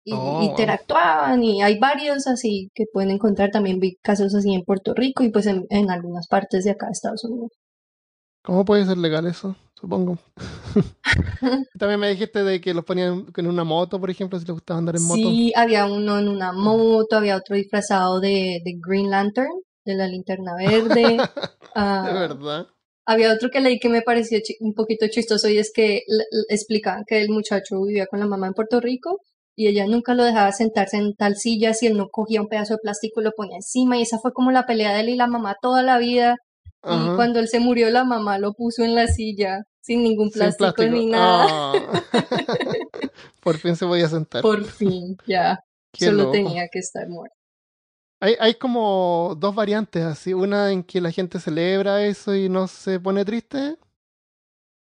[0.05, 0.41] y Oh, wow.
[0.43, 5.23] interactuaban y hay varios así que pueden encontrar también vi casos así en Puerto Rico
[5.23, 7.51] y pues en, en algunas partes de acá de Estados Unidos.
[8.43, 9.55] ¿Cómo puede ser legal eso?
[9.83, 10.17] Supongo.
[11.77, 14.77] También me dijiste de que los ponían en una moto, por ejemplo, si les gustaba
[14.77, 15.15] andar en moto.
[15.17, 19.51] Sí, había uno en una moto, había otro disfrazado de, de Green Lantern,
[19.83, 21.17] de la linterna verde.
[21.75, 22.67] ah, De verdad.
[23.05, 26.03] Había otro que leí que me pareció un poquito chistoso y es que
[26.47, 29.19] explicaban que el muchacho vivía con la mamá en Puerto Rico
[29.53, 32.75] y ella nunca lo dejaba sentarse en tal silla si él no cogía un pedazo
[32.75, 35.17] de plástico y lo ponía encima y esa fue como la pelea de él y
[35.17, 36.37] la mamá toda la vida
[36.85, 37.17] y Ajá.
[37.17, 40.83] cuando él se murió la mamá lo puso en la silla sin ningún Sin plástico,
[40.83, 41.47] ni nada.
[41.49, 42.03] Ah.
[43.41, 44.41] Por fin se podía sentar.
[44.41, 45.59] Por fin, ya,
[45.91, 46.31] Qué solo loco.
[46.31, 47.35] tenía que estar muerto.
[48.21, 50.33] Hay, hay como dos variantes así.
[50.33, 53.77] Una en que la gente celebra eso y no se pone triste.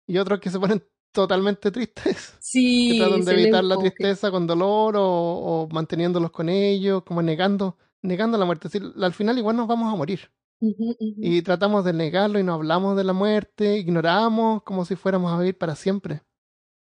[0.07, 2.39] Y otra que se ponen totalmente tristes.
[2.39, 7.03] Que Sí, tratan es de evitar la tristeza con dolor o, o manteniéndolos con ellos,
[7.03, 8.69] como negando, negando la muerte.
[8.69, 10.31] Decir, al final igual nos vamos a morir.
[10.59, 15.39] Y tratamos de negarlo y no hablamos de la muerte, ignoramos como si fuéramos a
[15.39, 16.23] vivir para siempre.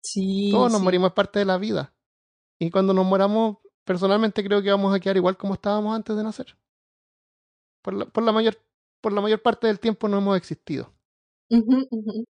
[0.02, 0.84] Sí, Todos nos sí.
[0.84, 1.94] morimos, es parte de la vida.
[2.58, 6.22] Y cuando nos moramos, personalmente creo que vamos a quedar igual como estábamos antes de
[6.22, 6.56] nacer.
[7.82, 8.58] Por la, por la, mayor,
[9.00, 10.92] por la mayor parte del tiempo no hemos existido.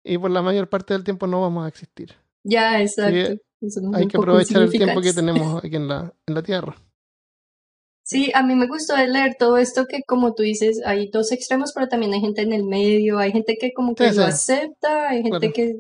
[0.04, 2.16] Y por la mayor parte del tiempo no vamos a existir.
[2.44, 3.42] Ya, exacto.
[3.94, 6.76] Hay que aprovechar el tiempo que tenemos aquí en la, en la Tierra.
[8.10, 11.74] Sí, a mí me gustó leer todo esto que como tú dices, hay dos extremos,
[11.76, 14.30] pero también hay gente en el medio, hay gente que como que Sí, lo sí.
[14.30, 15.54] acepta, hay gente Claro.
[15.54, 15.74] que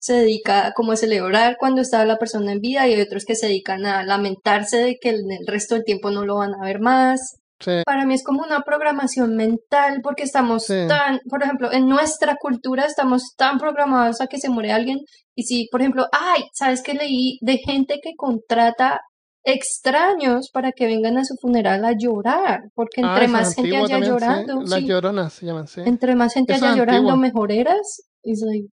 [0.00, 3.36] se dedica como a celebrar cuando está la persona en vida y hay otros que
[3.36, 6.64] se dedican a lamentarse de que en el resto del tiempo no lo van a
[6.64, 7.36] ver más.
[7.60, 10.86] Sí, Para mí es como una programación mental porque estamos Sí.
[10.88, 14.98] tan, por ejemplo, en nuestra cultura estamos tan programados a que se muere alguien
[15.36, 17.38] y si, por ejemplo, ay, ¿sabes qué leí?
[17.40, 19.00] De gente que contrata
[19.44, 23.76] extraños para que vengan a su funeral a llorar, porque Ah, entre es más gente
[23.76, 24.10] haya también, sí.
[24.10, 25.80] llorando, Las lloronas se llaman, sí.
[25.84, 28.02] entre más gente Eso haya llorando, mejor eras.
[28.24, 28.68] Like?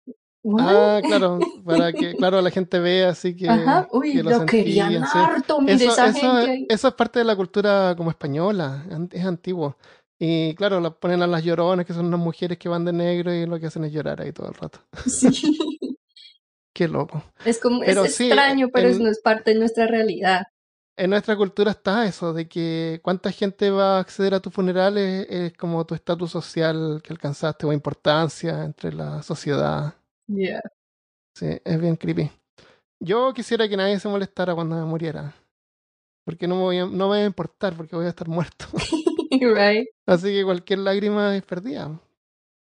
[0.58, 4.92] Ah, claro, para que claro la gente vea así que, Ajá, uy, que lo, querían
[4.92, 5.18] sentían, sí.
[5.18, 9.24] harto, mire Eso, esa eso, gente eso es parte de la cultura como española, es
[9.24, 9.76] antiguo.
[10.22, 13.32] Y claro, la ponen a las lloronas, que son unas mujeres que van de negro
[13.34, 14.80] y lo que hacen es llorar ahí todo el rato.
[15.06, 15.28] Sí.
[16.74, 17.22] Qué loco.
[17.44, 20.46] Es como, Pero es sí, extraño, pero en- es- no es parte de nuestra realidad.
[20.96, 24.98] En nuestra cultura está eso, de que cuánta gente va a acceder a tu funeral
[24.98, 29.94] es, es como tu estatus social que alcanzaste o importancia entre la sociedad.
[30.28, 30.60] Yeah.
[31.34, 32.30] Sí, es bien creepy.
[33.02, 35.34] Yo quisiera que nadie se molestara cuando me muriera.
[36.26, 38.66] Porque no me, voy a- no me va a importar, porque voy a estar muerto.
[39.40, 39.88] right.
[40.06, 41.98] Así que cualquier lágrima es perdida.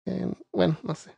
[0.06, 1.14] Eh, bueno, no sé.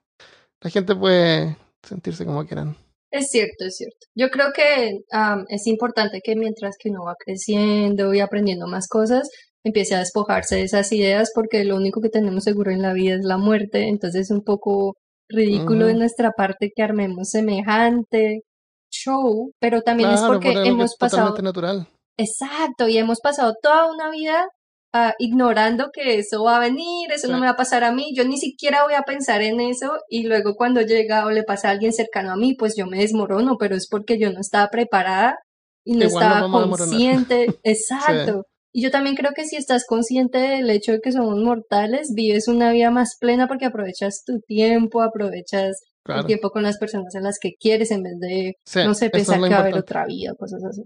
[0.61, 2.77] La gente puede sentirse como quieran.
[3.13, 4.07] Es cierto, es cierto.
[4.15, 8.89] Yo creo que am, es importante que mientras que uno va creciendo y aprendiendo más
[8.89, 9.29] cosas,
[9.63, 13.15] empiece a despojarse de esas ideas porque lo único que tenemos seguro en la vida
[13.15, 13.89] es la muerte.
[13.89, 14.97] Entonces es un poco
[15.29, 18.43] ridículo de nuestra parte que armemos semejante
[18.91, 21.89] show, pero también es porque por hemos es pasado natural.
[22.17, 24.47] Exacto, y hemos pasado toda una vida
[24.93, 28.13] ah, ignorando que eso va a venir, eso no me va a pasar a mí,
[28.15, 31.69] yo ni siquiera voy a pensar en eso y luego cuando llega o le pasa
[31.69, 34.69] a alguien cercano a mí, pues yo me desmorono, pero es porque yo no estaba
[34.69, 35.39] preparada
[35.85, 37.71] y no Igual estaba consciente, Sí.
[37.71, 38.45] exacto.
[38.75, 42.49] Y yo también creo que si estás consciente del hecho de que somos mortales, vives
[42.49, 45.75] una vida más plena porque aprovechas tu tiempo, aprovechas el
[46.05, 46.25] Claro.
[46.27, 49.13] tiempo con las personas en las que quieres en vez de, Sí, no sé, es
[49.13, 50.83] pensar que va a haber otra vida, cosas así.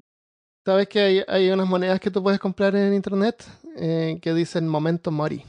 [0.67, 3.43] ¿Sabes que hay, hay unas monedas que tú puedes comprar en internet
[3.77, 5.45] eh, que dicen momento mori?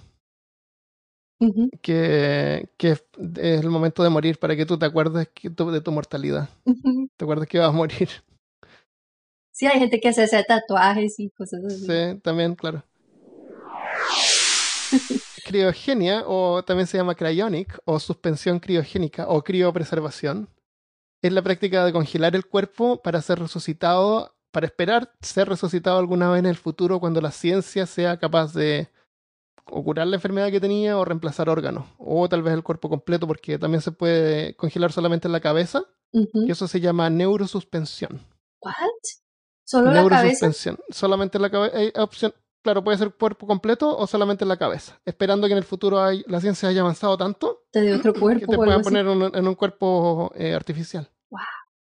[1.39, 3.03] Ujú, Que, que es
[3.35, 6.49] el momento de morir para que tú te acuerdes que tu- de tu mortalidad.
[7.17, 8.09] Te acuerdas que vas a morir.
[9.51, 11.85] Sí, hay gente que se hace tatuajes y cosas así.
[11.85, 12.83] Sí, también, claro.
[15.43, 20.49] Criogenia, o también se llama cryonic, o suspensión criogénica, o criopreservación,
[21.23, 26.31] es la práctica de congelar el cuerpo para ser resucitado, para esperar ser resucitado alguna
[26.31, 28.89] vez en el futuro cuando la ciencia sea capaz de
[29.69, 33.27] o curar la enfermedad que tenía o reemplazar órganos, o tal vez el cuerpo completo,
[33.27, 38.25] porque también se puede congelar solamente en la cabeza, y eso se llama neurosuspensión.
[38.63, 38.73] ¿What?
[39.63, 40.15] ¿Solo la cabeza?
[40.21, 40.79] Neurosuspensión.
[40.89, 41.77] Solamente en la cabeza.
[41.77, 42.33] Hay opción.
[42.63, 44.99] Claro, puede ser cuerpo completo o solamente en la cabeza.
[45.05, 48.19] Esperando que en el futuro hay- la ciencia haya avanzado tanto ¿Te dio otro que
[48.21, 51.11] cuerpo te o algo puedan poner un- en un cuerpo eh, artificial.
[51.29, 51.41] Wow.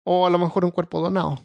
[0.06, 1.40] O a lo mejor un cuerpo donado.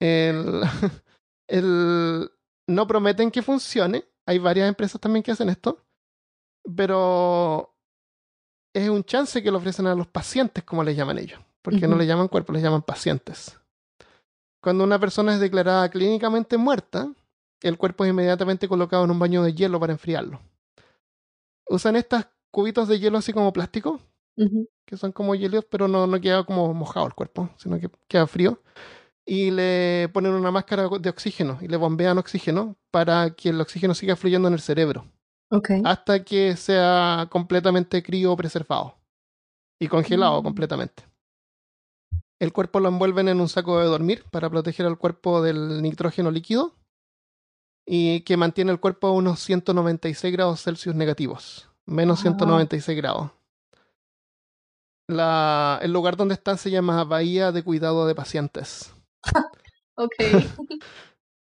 [0.00, 0.62] El,
[1.48, 2.30] el-
[2.66, 4.04] no prometen que funcione.
[4.26, 5.84] Hay varias empresas también que hacen esto.
[6.76, 7.74] Pero
[8.74, 11.40] es un chance que le ofrecen a los pacientes, como les llaman ellos.
[11.62, 13.58] Porque no le llaman cuerpo, les llaman pacientes.
[14.62, 17.12] Cuando una persona es declarada clínicamente muerta,
[17.62, 20.40] el cuerpo es inmediatamente colocado en un baño de hielo para enfriarlo.
[21.68, 24.00] Usan estos cubitos de hielo así como plástico,
[24.86, 28.26] que son como hielos, pero no, no queda como mojado el cuerpo, sino que queda
[28.26, 28.60] frío.
[29.26, 33.94] Y le ponen una máscara de oxígeno y le bombean oxígeno para que el oxígeno
[33.94, 35.06] siga fluyendo en el cerebro
[35.84, 38.96] hasta que sea completamente criopreservado
[39.80, 40.44] y congelado Mm.
[40.44, 41.04] completamente.
[42.40, 46.30] El cuerpo lo envuelven en un saco de dormir para proteger al cuerpo del nitrógeno
[46.30, 46.74] líquido
[47.86, 52.22] y que mantiene el cuerpo a unos 196 grados Celsius negativos, menos Wow.
[52.32, 53.30] 196 grados.
[55.08, 58.93] La- el lugar donde están se llama Bahía de Cuidado de Pacientes.
[59.96, 60.12] Ok.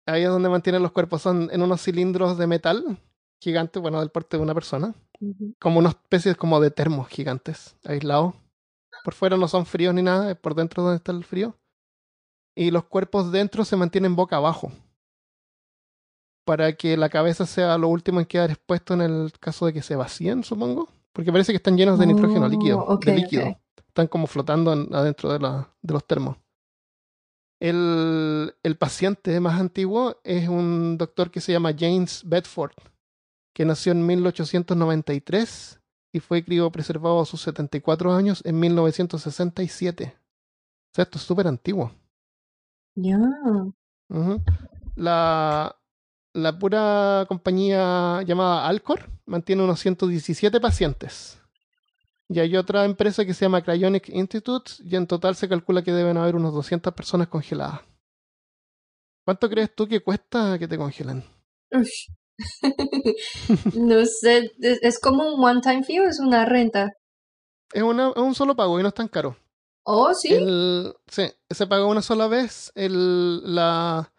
[0.07, 2.99] Ahí es donde mantienen los cuerpos, son en unos cilindros de metal
[3.41, 4.95] gigantes, bueno, del porte de una persona.
[5.19, 5.55] Ujú.
[5.59, 8.35] como una especie como de termos gigantes, aislados.
[9.05, 11.57] Por fuera no son fríos ni nada, es por dentro donde está el frío.
[12.55, 14.71] Y los cuerpos dentro se mantienen boca abajo.
[16.45, 19.83] Para que la cabeza sea lo último en quedar expuesto en el caso de que
[19.83, 20.89] se vacíen, supongo.
[21.13, 22.99] Porque parece que están llenos de nitrógeno Oh, líquido.
[23.05, 23.49] de líquido.
[23.49, 23.59] ok.
[23.89, 26.37] Están como flotando en- adentro de, la- de los termos.
[27.61, 32.75] El, el paciente más antiguo es un doctor que se llama James Bedford,
[33.55, 35.81] que nació en 1893
[36.13, 40.15] y fue criopreservado a sus 74 años en 1967.
[40.17, 41.93] O sea, esto es súper antiguo.
[42.95, 43.19] Ya.
[44.95, 45.77] La,
[46.33, 51.39] la pura compañía llamada Alcor mantiene unos 117 pacientes.
[52.29, 55.93] Y hay otra empresa que se llama Cryonic Institute y en total se calcula que
[55.93, 57.81] deben haber unos 200 personas congeladas.
[59.25, 61.25] ¿Cuánto crees tú que cuesta que te congelen?
[63.75, 66.93] No sé, ¿es, como un one-time fee o es una renta?
[67.73, 69.37] Es, una, es un solo pago y no es tan caro.
[69.85, 70.35] Oh, sí.
[70.35, 72.73] El, sí, se paga una sola vez.
[72.75, 74.13] El, la,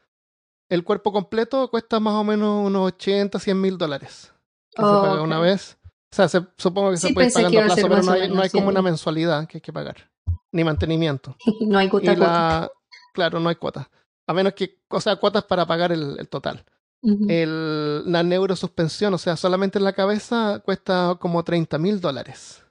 [0.70, 4.34] el cuerpo completo cuesta más o menos unos 80, 100 mil dólares.
[4.72, 5.77] Que Oh, se paga una vez.
[6.18, 8.22] O sea, se- supongo que Sí, se puede pagar que a plazo, pero no hay,
[8.22, 10.10] no menos hay como 100 una mensualidad que hay que pagar.
[10.52, 11.36] Ni mantenimiento.
[11.62, 12.26] No hay gota Y a gota.
[12.32, 12.72] la.
[13.14, 13.88] Claro, no hay cuotas.
[14.28, 14.80] A menos que.
[14.90, 16.66] O sea, cuotas para pagar el, el total.
[17.04, 22.66] El, la neurosuspensión, o sea, solamente en la cabeza cuesta como 30 mil dólares.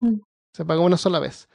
[0.00, 0.20] Mm.
[0.54, 1.48] Se paga una sola vez.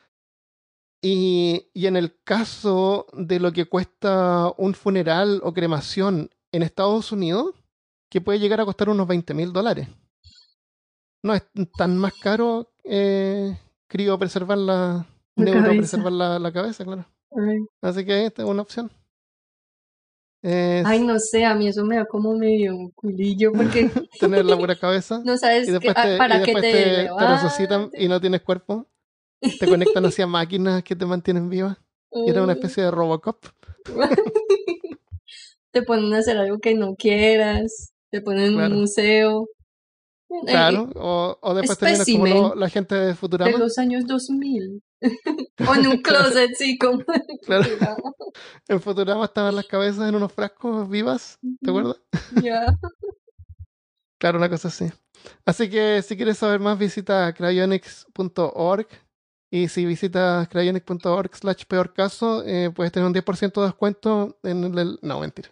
[1.03, 7.11] Y, y en el caso de lo que cuesta un funeral o cremación en Estados
[7.11, 7.55] Unidos,
[8.09, 9.87] que puede llegar a costar unos 20 mil dólares.
[11.24, 11.43] No es
[11.78, 13.57] tan más caro eh,
[13.88, 15.05] criopreservar la,
[15.36, 17.05] La neuropreservar la, la cabeza, claro.
[17.36, 17.59] Ay.
[17.82, 18.91] Así que esta es una opción.
[20.43, 24.43] Es Ay, no sé, a mí eso me da como medio un culillo porque tener
[24.45, 25.22] la pura cabeza.
[25.26, 28.07] no sabes y después que- te, y para qué después te, te, te resucitan y
[28.07, 28.88] no tienes cuerpo.
[29.39, 31.78] te conectan hacia máquinas que te mantienen viva.
[32.13, 33.45] Y era una especie de Robocop.
[35.72, 39.47] te ponen a hacer algo que no quieras, te ponen en un museo.
[40.45, 43.51] Claro, o, o después terminas como la gente de Futurama.
[43.51, 44.82] De los años 2000.
[45.67, 47.03] o en un closet, sí, como.
[47.43, 47.65] Claro.
[48.69, 51.97] En Futurama estaban las cabezas en unos frascos vivas, ¿te acuerdas?
[52.41, 52.65] Ya.
[54.19, 54.86] claro, una cosa así.
[55.45, 58.88] Así que si quieres saber más, visita cryonics.org.
[59.53, 64.63] Y si visitas cryonics.org slash peor caso, eh, puedes tener un 10% de descuento en
[64.79, 64.97] el...
[65.01, 65.49] No, mentira.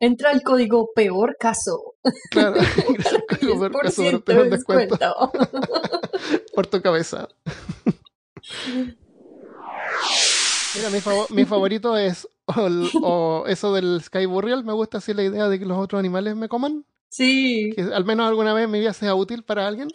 [0.00, 1.96] Entra el código peor caso.
[2.30, 2.56] Claro,
[2.88, 5.32] el código peor caso descuento.
[6.54, 7.28] Por tu cabeza.
[10.74, 10.98] Mira, mi,
[11.34, 12.28] mi favorito es
[13.02, 14.64] o, eso del Sky Burial.
[14.64, 16.84] Me gusta así la idea de que los otros animales me coman.
[17.08, 17.72] Sí.
[17.74, 19.88] Que al menos alguna vez mi vida sea útil para alguien.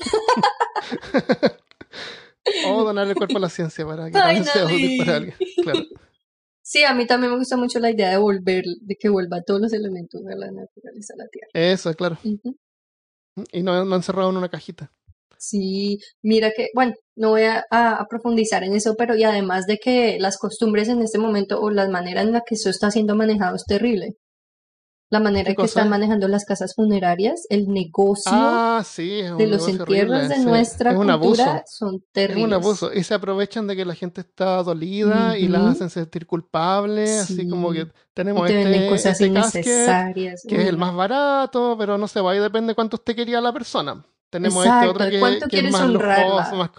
[2.67, 5.35] o donar el cuerpo a la ciencia para que también sea útil para alguien.
[5.63, 5.85] Claro.
[6.65, 9.59] Sí, a mí también me gusta mucho la idea de volver, de que vuelva todos
[9.59, 11.49] los elementos de la naturaleza a la Tierra.
[11.53, 12.17] Eso, claro.
[13.51, 14.91] Y no, no encerrado en una cajita.
[15.37, 17.65] Sí, mira que, bueno, no voy a,
[18.09, 21.89] profundizar en eso, pero y además de que las costumbres en este momento o la
[21.89, 24.15] manera en la que eso está siendo manejado es terrible.
[25.13, 30.27] La manera en que están manejando las casas funerarias, el negocio ah, de los entierros
[30.27, 32.41] de nuestra cultura son terribles.
[32.41, 32.91] Es un abuso.
[32.91, 37.47] Y se aprovechan de que la gente está dolida y la hacen sentir culpable, así
[37.47, 40.41] como que tenemos este, cosas este innecesarias.
[40.49, 43.53] que es el más barato, pero no se va, y depende cuánto usted quería la
[43.53, 44.03] persona.
[44.31, 46.71] Tenemos este otro que, es más lujoso, más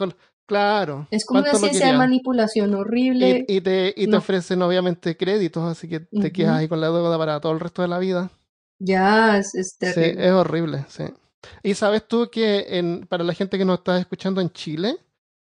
[0.47, 1.09] Claro.
[1.11, 3.45] Es como una ciencia de manipulación horrible.
[3.49, 7.16] Y, te, y te ofrecen obviamente créditos, así que te quedas ahí con la deuda
[7.16, 8.30] para todo el resto de la vida.
[8.78, 10.12] Ya, es, terrible.
[10.12, 11.05] Sí, es horrible, sí.
[11.62, 14.99] Y sabes tú que en, para la gente que nos está escuchando en Chile,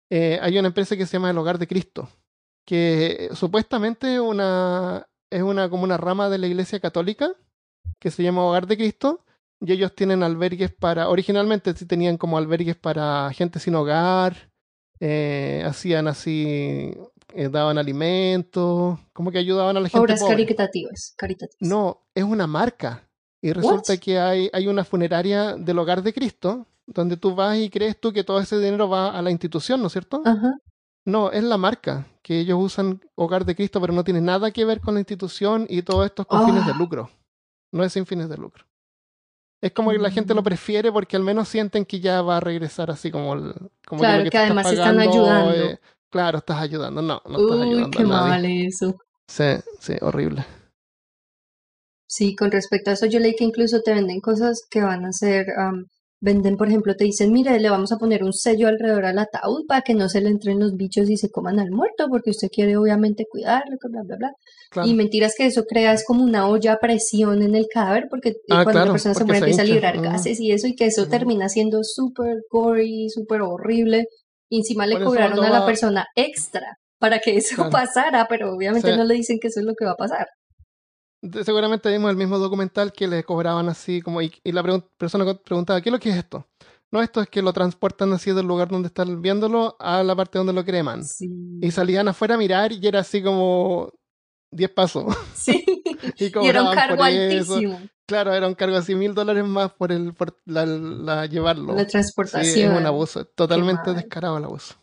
[0.10, 2.10] eh, hay una empresa que se llama El Hogar de Cristo,
[2.66, 7.34] que supuestamente una, es una, como una rama de la Iglesia Católica,
[8.00, 9.26] que se llama Hogar de Cristo,
[9.60, 14.52] y ellos tienen albergues para, originalmente sí tenían como albergues para gente sin hogar,
[15.00, 16.94] eh, hacían así,
[17.34, 20.00] eh, daban alimentos, como que ayudaban a la gente.
[20.00, 21.58] Obras caritativas, caritativas.
[21.60, 23.08] No, es una marca.
[23.42, 27.70] Y resulta que hay, hay una funeraria del hogar de Cristo, donde tú vas y
[27.70, 30.22] crees tú que todo ese dinero va a la institución, ¿no es cierto?
[30.26, 30.54] Ajá.
[31.06, 34.66] No, es la marca, que ellos usan Hogar de Cristo, pero no tiene nada que
[34.66, 36.78] ver con la institución y todo esto es con fines de ah.
[36.78, 37.12] lucro.
[37.72, 38.66] No es sin fines de lucro.
[39.62, 40.46] Es como que la gente lo mm.
[40.46, 43.36] prefiere porque al menos sienten que ya va a regresar así como,
[43.88, 45.54] como claro, que, además están ayudando.
[45.54, 45.80] Eh,
[46.10, 47.02] claro, estás ayudando.
[47.02, 47.98] No, no estás ayudando.
[47.98, 48.96] Qué mal eso.
[49.28, 50.46] Sí, sí, horrible.
[52.08, 55.12] Sí, con respecto a eso, yo leí que incluso te venden cosas que van a
[55.12, 55.48] ser
[56.22, 59.66] Venden, por ejemplo, te dicen, mire, le vamos a poner un sello alrededor al ataúd
[59.68, 62.48] para que no se le entren los bichos y se coman al muerto, porque usted
[62.50, 64.86] quiere obviamente cuidarlo, bla, bla, bla.
[64.86, 68.34] Y mentiras que eso crea es como una olla a presión en el cadáver, porque
[68.50, 71.08] ah, cuando la persona se muere empieza a librar gases y eso, y que eso
[71.08, 74.06] termina siendo súper gory, súper horrible.
[74.50, 79.04] Y encima le cobraron a la persona extra para que eso pasara, pero obviamente no
[79.04, 80.28] le dicen que eso es lo que va a pasar
[81.44, 84.64] seguramente vimos el mismo documental que le cobraban así como y, la
[84.98, 86.48] persona preguntaba ¿qué es lo que es esto?
[86.92, 90.38] No, esto es que lo transportan así del lugar donde están viéndolo a la parte
[90.38, 91.02] donde lo creman.
[91.62, 93.92] Y salían afuera a mirar y era así como
[94.52, 95.16] 10 pasos.
[95.34, 95.66] Sí.
[96.18, 97.82] y, era un cargo altísimo.
[98.06, 101.74] Claro, era un cargo así mil dólares más por el por la, llevarlo.
[101.74, 102.54] La transportación.
[102.54, 104.76] Sí, es un abuso, totalmente descarado el abuso.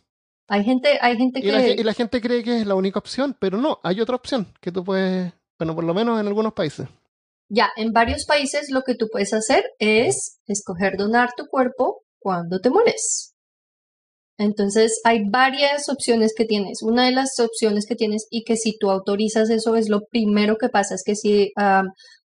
[0.49, 1.77] Hay gente, hay gente que...
[1.79, 4.71] y la gente cree que es la única opción, pero no, hay otra opción que
[4.71, 5.33] tú puedes
[5.63, 6.89] bueno, por lo menos en algunos países.
[7.49, 12.59] Ya, en varios países lo que tú puedes hacer es escoger donar tu cuerpo cuando
[12.59, 13.33] te mueres.
[14.39, 16.83] Entonces hay varias opciones que tienes.
[16.83, 20.57] Una de las opciones que tienes y que si tú autorizas eso es lo primero
[20.57, 21.53] que pasa, es que si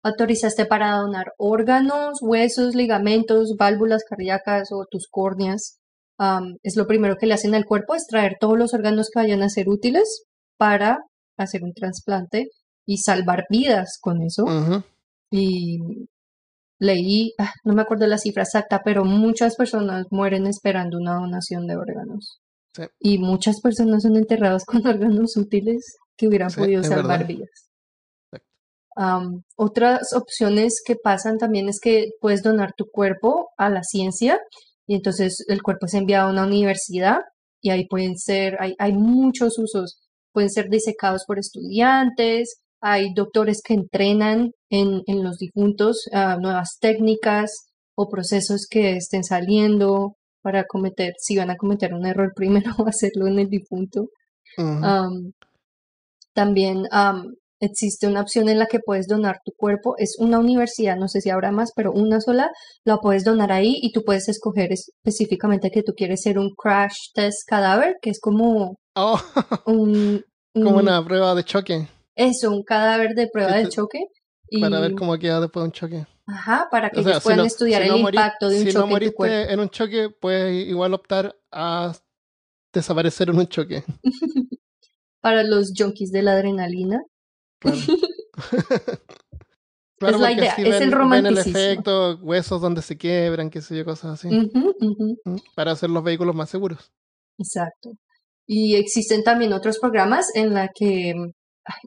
[0.02, 5.78] autorizaste para donar órganos, huesos, ligamentos, válvulas cardíacas o tus córneas,
[6.64, 9.44] es lo primero que le hacen al cuerpo, es traer todos los órganos que vayan
[9.44, 10.24] a ser útiles
[10.58, 11.02] para
[11.38, 12.48] hacer un trasplante
[12.88, 14.46] y salvar vidas con eso.
[15.30, 15.78] Y
[16.80, 21.68] leí, ah, no me acuerdo la cifra exacta, pero muchas personas mueren esperando una donación
[21.68, 22.40] de órganos.
[23.00, 27.70] Y muchas personas son enterradas con órganos útiles que hubieran podido salvar vidas.
[29.56, 34.40] otras opciones que pasan también es que puedes donar tu cuerpo a la ciencia
[34.88, 37.20] y entonces el cuerpo es enviado a una universidad
[37.62, 40.00] y ahí pueden ser, hay, hay muchos usos,
[40.32, 46.04] pueden ser disecados por estudiantes, hay doctores que entrenan en, en los difuntos
[46.40, 47.52] nuevas técnicas
[47.96, 50.14] o procesos que estén saliendo
[50.44, 54.08] para cometer, si van a cometer un error primero, hacerlo en el difunto.
[56.34, 59.96] También am, existe una opción en la que puedes donar tu cuerpo.
[59.98, 62.52] Es una universidad, no sé si habrá más, pero una sola
[62.86, 67.12] la puedes donar ahí y tú puedes escoger específicamente que tú quieres ser un crash
[67.14, 69.20] test cadáver, que es como Oh,
[69.66, 70.24] un,
[70.54, 71.88] como un- una prueba de choque
[72.18, 74.00] eso, un cadáver de prueba Que de te- choque.
[74.50, 76.06] Y, para ver cómo queda después de un choque.
[76.26, 78.58] ajá, para que O sea, ellos si puedan no- estudiar si el no impacto de
[78.60, 79.52] un si choque no en tu moriste cuerpo.
[79.54, 81.94] en un choque, puedes igual optar a
[82.74, 83.84] desaparecer en un choque.
[85.22, 87.02] Para los junkies de la adrenalina.
[87.60, 87.78] Claro.
[90.00, 91.58] Claro, Es la idea, es el ven- ven el romanticismo.
[91.58, 94.28] efecto, huesos donde se quiebran, qué sé yo, cosas así.
[94.30, 95.38] ¿Mm?
[95.56, 96.92] Para hacer los vehículos más seguros.
[97.40, 97.94] Exacto.
[98.46, 101.16] Y existen también otros programas en la que,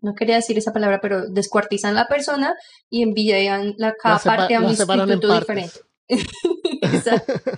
[0.02, 2.54] no quería decir esa palabra, pero descuartizan la persona
[2.88, 5.80] y envían la cada La parte a un instituto diferente.
[6.82, 7.34] Exacto.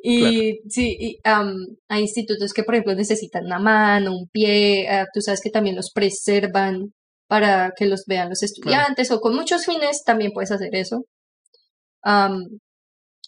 [0.00, 5.20] Y sí, y, hay institutos que, por ejemplo, necesitan una mano, un pie, ah, tú
[5.20, 6.92] sabes que también los preservan
[7.26, 11.04] para que los vean los estudiantes o con muchos fines también puedes hacer eso.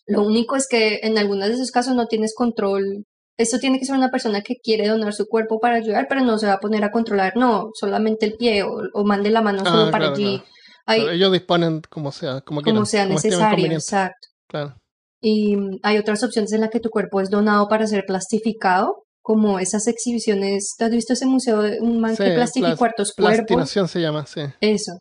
[0.06, 3.04] Lo único es que en algunos de esos casos no tienes control.
[3.38, 6.38] Esto tiene que ser una persona que quiere donar su cuerpo para ayudar, pero no
[6.38, 9.64] se va a poner a controlar, no, solamente el pie o, o mande la mano
[9.64, 10.38] solo Ah, para claro, allí.
[10.38, 10.50] claro.
[10.86, 14.28] Hay, ellos disponen como sea, como, como sea como necesario, exacto.
[14.48, 14.74] Claro.
[15.22, 19.04] Y mm, hay otras opciones en las que tu cuerpo es donado para ser plastificado,
[19.22, 20.74] como esas exhibiciones.
[20.76, 22.76] ¿Te has visto ese museo de un man que Sí, plastificó plas-
[23.14, 23.14] cuerpos?
[23.16, 24.40] Plastinación se llama, sí.
[24.60, 24.92] Eso.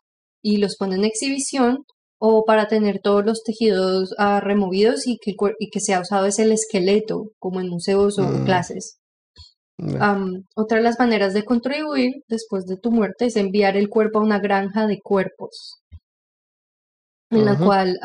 [0.43, 1.79] Y los pone en exhibición
[2.19, 6.37] o para tener todos los tejidos ah, removidos y que, y que sea usado es
[6.39, 8.45] el esqueleto, como en museos o Mm.
[8.45, 8.99] clases.
[10.01, 14.19] Am, otra de las maneras de contribuir después de tu muerte es enviar el cuerpo
[14.19, 15.79] a una granja de cuerpos,
[17.31, 17.97] en la cual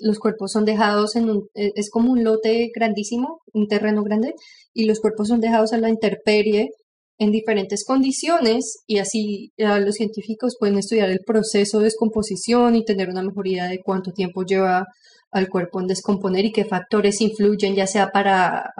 [0.00, 4.34] los cuerpos son dejados en un, e- es como un lote grandísimo, un terreno grande,
[4.74, 6.70] y los cuerpos son dejados a la intemperie
[7.18, 12.84] en diferentes condiciones y así eh, los científicos pueden estudiar el proceso de descomposición y
[12.84, 14.86] tener una mejor idea de cuánto tiempo lleva
[15.30, 18.72] al cuerpo en descomponer y qué factores influyen, ya sea para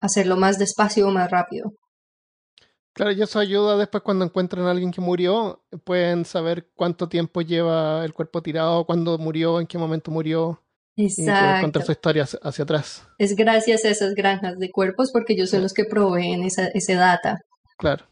[0.00, 1.72] hacerlo más despacio o más rápido.
[2.92, 7.40] Claro, y eso ayuda después cuando encuentran a alguien que murió, pueden saber cuánto tiempo
[7.40, 10.62] lleva el cuerpo tirado, cuándo murió, en qué momento murió,
[10.96, 11.62] y poder Exacto.
[11.62, 13.02] contar su historia hacia, atrás.
[13.18, 15.62] Es gracias a esas granjas de cuerpos porque ellos son Sí.
[15.64, 17.38] los que proveen esa, ese data.
[17.78, 18.06] Claro.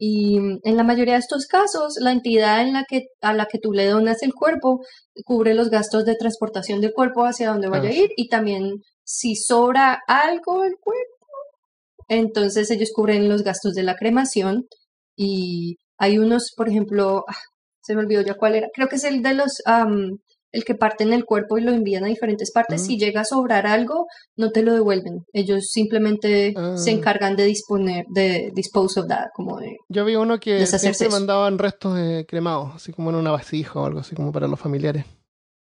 [0.00, 3.58] Y en la mayoría de estos casos, la entidad en la que, a la que
[3.58, 4.80] tú le donas el cuerpo
[5.24, 8.74] cubre los gastos de transportación del cuerpo hacia donde vaya Ah, a ir y también
[9.02, 11.26] si sobra algo del cuerpo,
[12.08, 14.66] entonces ellos cubren los gastos de la cremación
[15.16, 17.34] y hay unos, por ejemplo, ah,
[17.82, 20.18] se me olvidó ya cuál era, creo que es el de los, am,
[20.52, 22.82] el que parten el cuerpo y lo envían a diferentes partes.
[22.82, 22.84] Mm.
[22.86, 25.24] Si llega a sobrar algo, no te lo devuelven.
[25.32, 26.92] Ellos simplemente se Ah.
[26.94, 31.58] encargan de disponer, de dispose of that, como de Yo vi uno que siempre mandaban
[31.58, 35.04] restos eh, cremados, así como en una vasija o algo así como para los familiares.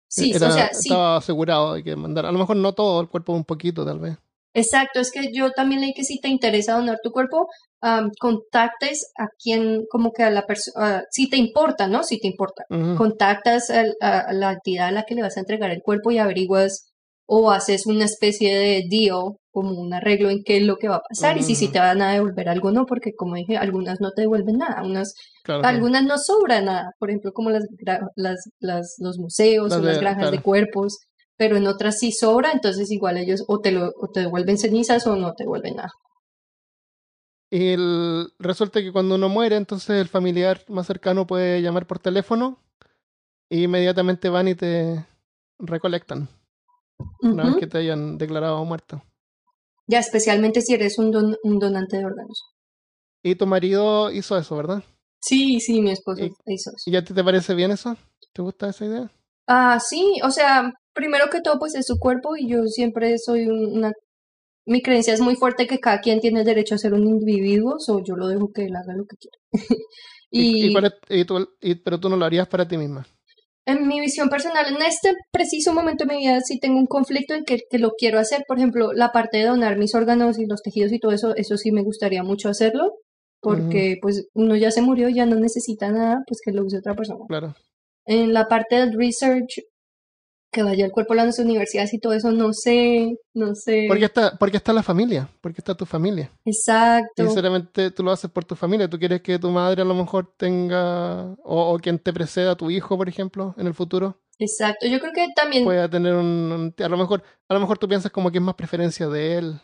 [0.09, 3.01] Sí, Era- o sea, sí, Estaba asegurado de que mandar, a lo mejor no todo,
[3.01, 4.17] el cuerpo un poquito tal vez.
[4.55, 5.01] Exacto.
[5.01, 7.49] Es que yo también leí que si te interesa donar tu cuerpo,
[7.81, 12.03] am, contactes a quien, como que a la persona, si te importa, ¿no?
[12.03, 12.65] Si te importa.
[12.97, 16.19] Contactas a, a la entidad a la que le vas a entregar el cuerpo y
[16.19, 16.87] averiguas
[17.33, 20.97] o haces una especie de deal, como un arreglo en qué es lo que va
[20.97, 24.01] a pasar y si, si te van a devolver algo, no, porque como dije, algunas
[24.01, 25.65] no te devuelven nada, unas Claro.
[25.67, 27.65] Algunas no sobra nada, por ejemplo, como las,
[28.17, 30.99] las, las- los museos Las o las granjas de cuerpos,
[31.41, 35.07] pero en otras sí sobra, entonces igual ellos o te, lo, o te devuelven cenizas
[35.07, 35.91] o no te devuelven nada.
[37.51, 41.99] Y el- resulta que cuando uno muere, entonces el familiar más cercano puede llamar por
[41.99, 42.59] teléfono
[43.51, 45.07] e inmediatamente van y te
[45.59, 46.29] recolectan
[47.31, 47.61] una vez Ujú.
[47.61, 49.03] que te hayan declarado muerto.
[49.87, 52.45] Ya, especialmente si eres un, don- un donante de órganos.
[53.23, 54.85] Y tu marido hizo eso, ¿verdad?
[55.23, 56.71] Sí, sí, mi esposo Y- hizo eso.
[56.87, 57.97] ¿Y a ti te parece bien eso?
[58.33, 59.11] ¿Te gusta esa idea?
[59.47, 63.47] Ah, sí, o sea, primero que todo, pues es su cuerpo y yo siempre soy
[63.47, 63.93] un- una...
[64.67, 67.77] Mi creencia es muy fuerte que cada quien tiene el derecho a ser un individuo,
[67.89, 69.39] o yo lo dejo que él haga lo que quiera.
[70.31, 72.77] ¿Y, y y cuál es- y tú- y- pero tú no lo harías para ti
[72.77, 73.07] misma.
[73.67, 77.35] En mi visión personal, en este preciso momento de mi vida, sí tengo un conflicto
[77.35, 78.45] en que, que lo quiero hacer.
[78.47, 81.57] Por ejemplo, la parte de donar mis órganos y los tejidos y todo eso, eso
[81.57, 82.95] sí me gustaría mucho hacerlo,
[83.41, 86.95] porque pues uno ya se murió, ya no necesita nada, pues que lo use otra
[86.95, 87.25] persona.
[87.29, 87.55] Claro.
[88.07, 89.61] En la parte del research,
[90.53, 93.85] que vaya el cuerpo a las universidades y todo eso, no sé, no sé.
[93.89, 96.31] Porque está, porque está la familia, porque está tu familia.
[96.45, 97.23] Exacto.
[97.25, 98.89] sinceramente tú lo haces por tu familia.
[98.91, 102.71] Tú quieres que tu madre a lo mejor tenga, o, o quien te preceda, tu
[102.71, 106.75] hijo, por ejemplo, en el futuro, Exacto, yo creo que también pueda tener un, un-
[106.83, 109.61] a lo mejor a lo mejor tú piensas como que es más preferencia de él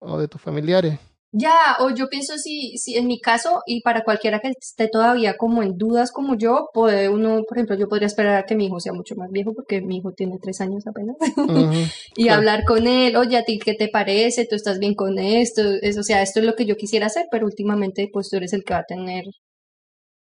[0.00, 0.98] o de tus familiares.
[1.32, 5.36] Ya, o yo pienso si, si en mi caso, y para cualquiera que esté todavía
[5.36, 8.66] como en dudas como yo, puede uno, por ejemplo, yo podría esperar a que mi
[8.66, 11.16] hijo sea mucho más viejo, porque mi hijo tiene tres años apenas,
[12.16, 12.38] y claro.
[12.38, 14.46] hablar con él, oye, ¿a ti qué te parece?
[14.46, 15.62] ¿Tú estás bien con esto?
[15.82, 18.52] Es, o sea, esto es lo que yo quisiera hacer, pero últimamente, pues tú eres
[18.52, 19.24] el que va a tener,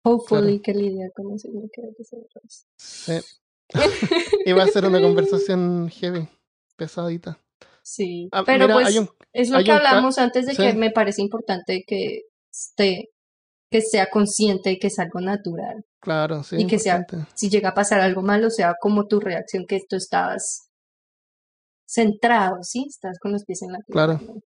[0.03, 1.49] hopefully, que lidiar con eso.
[1.49, 1.81] y que.
[2.77, 3.13] Sí.
[4.45, 6.27] Y va a ser una conversación heavy,
[6.75, 7.39] pesadita.
[7.83, 11.21] Sí, Ah, pero mira, pues un es lo que hablamos antes de que me parece
[11.21, 12.21] importante que
[12.53, 13.09] esté,
[13.71, 15.83] que sea consciente y que es algo natural.
[15.99, 17.05] claro, sí, y que sea-.
[17.33, 20.67] Si llega a pasar algo malo, sea como tu reacción, que tú estabas
[21.87, 22.85] centrado, ¿sí?
[22.87, 24.17] Estás con los pies en la tierra.
[24.19, 24.41] Claro.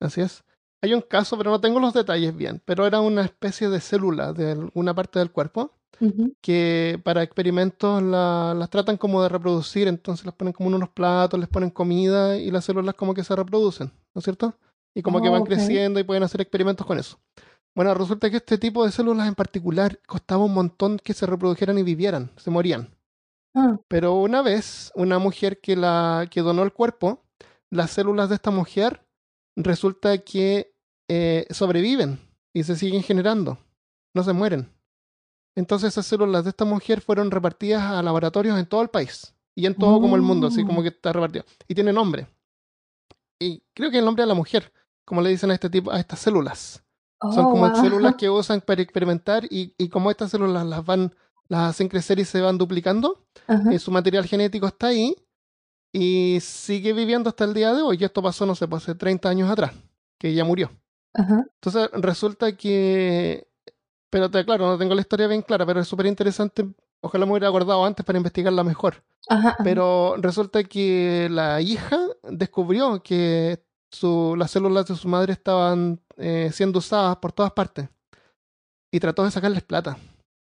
[0.00, 0.42] Así es.
[0.82, 4.32] Hay un caso, pero no tengo los detalles bien, pero era una especie de célula
[4.32, 5.72] de alguna parte del cuerpo
[6.40, 10.90] Que para experimentos la- las tratan como de reproducir, entonces las ponen como en unos
[10.90, 14.54] platos, les ponen comida y las células como que se reproducen, ¿no es cierto?
[14.94, 17.18] Y como que Oh, van creciendo y pueden hacer experimentos con eso.
[17.74, 21.78] Bueno, resulta que este tipo de células en particular costaba un montón que se reprodujeran
[21.78, 22.88] y vivieran, se morían.
[23.54, 27.22] Ah, Pero una vez, una mujer que, la, que donó el cuerpo,
[27.70, 29.02] las células de esta mujer
[29.56, 30.72] resulta que
[31.08, 32.18] eh, sobreviven
[32.52, 33.58] y se siguen generando,
[34.14, 34.68] no se mueren.
[35.58, 39.66] Entonces esas células de esta mujer fueron repartidas a laboratorios en todo el país y
[39.66, 41.44] en todo como el mundo, así como que está repartido.
[41.66, 42.28] Y tiene nombre.
[43.40, 44.72] Y creo que el nombre de la mujer,
[45.04, 46.84] como le dicen a este tipo, a estas células.
[47.20, 47.82] Son oh, como wow.
[47.82, 51.12] células que usan para experimentar y, y como estas células las van,
[51.48, 53.72] las hacen crecer y se van duplicando, Ajá.
[53.72, 55.16] eh, su material genético está ahí
[55.92, 57.96] y sigue viviendo hasta el día de hoy.
[57.98, 59.72] Y esto pasó, no sé, pues, hace 30 años atrás,
[60.20, 60.70] que ella murió.
[61.14, 63.47] Entonces resulta que,
[64.10, 66.66] pero te, claro, no tengo la historia bien clara, pero es súper interesante.
[67.00, 69.02] Ojalá me hubiera acordado antes para investigarla mejor.
[69.28, 69.50] Ajá.
[69.50, 69.56] ajá.
[69.64, 71.98] Pero resulta que la hija
[72.28, 77.88] descubrió que su, las células de su madre estaban eh, siendo usadas por todas partes.
[78.90, 79.98] Y trató de sacarles plata.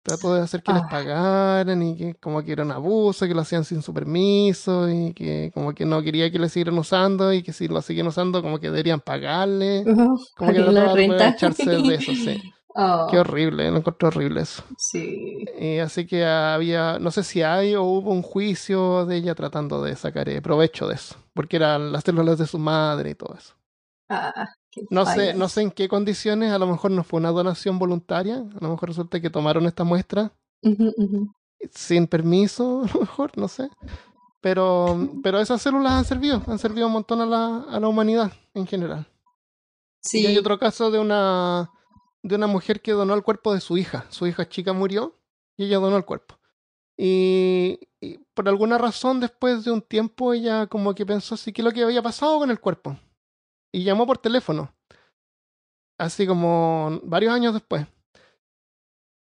[0.02, 0.88] Trató de hacer que les Ah.
[0.88, 5.12] pagaran y que como que era un abuso, que lo hacían sin su permiso y
[5.14, 8.40] que como que no quería que le siguieran usando y que si lo siguen usando
[8.40, 9.82] como que deberían pagarle.
[9.84, 10.16] Ujú.
[10.36, 12.40] Como que trataba de aprovecharse de eso, sí.
[12.78, 14.62] Oh, Qué horrible, lo encontré horrible eso.
[14.76, 15.44] sí.
[15.58, 19.82] Eh, así que había, no sé si hay o hubo un juicio de ella tratando
[19.82, 23.34] de sacar eh, provecho de eso, porque eran las células de su madre y todo
[23.34, 23.54] eso.
[24.10, 27.30] Ah, qué No sé, no sé en qué condiciones, a lo mejor no fue una
[27.30, 30.32] donación voluntaria, a lo mejor resulta que tomaron esta muestra
[31.72, 33.70] sin permiso, a lo mejor, no sé.
[34.42, 38.32] Pero, pero esas células han servido, han servido un montón a la, a la humanidad
[38.54, 39.06] en general.
[40.00, 40.20] Sí.
[40.20, 41.70] Y hay otro caso de una,
[42.26, 44.06] de una mujer que donó el cuerpo de su hija.
[44.10, 45.14] Su hija chica murió
[45.56, 46.38] y ella donó el cuerpo.
[46.98, 51.62] Y, y por alguna razón, después de un tiempo, ella como que pensó así que
[51.62, 52.98] lo que había pasado con el cuerpo.
[53.72, 54.72] Y llamó por teléfono.
[55.98, 57.86] Así como varios años después.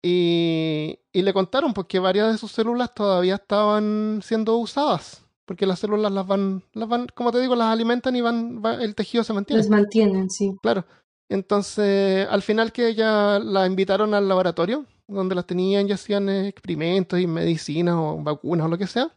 [0.03, 5.25] Y, y le contaron porque varias de sus células todavía estaban siendo usadas.
[5.45, 8.81] Porque las células las van, las van, como te digo, las alimentan y van, va-
[8.83, 9.61] el tejido se mantiene.
[9.61, 10.55] Los mantienen, sí.
[10.61, 10.85] Claro.
[11.29, 17.19] Entonces, al final que ella la invitaron al laboratorio, donde las tenían y hacían experimentos
[17.19, 19.09] y medicinas o vacunas o lo que sea,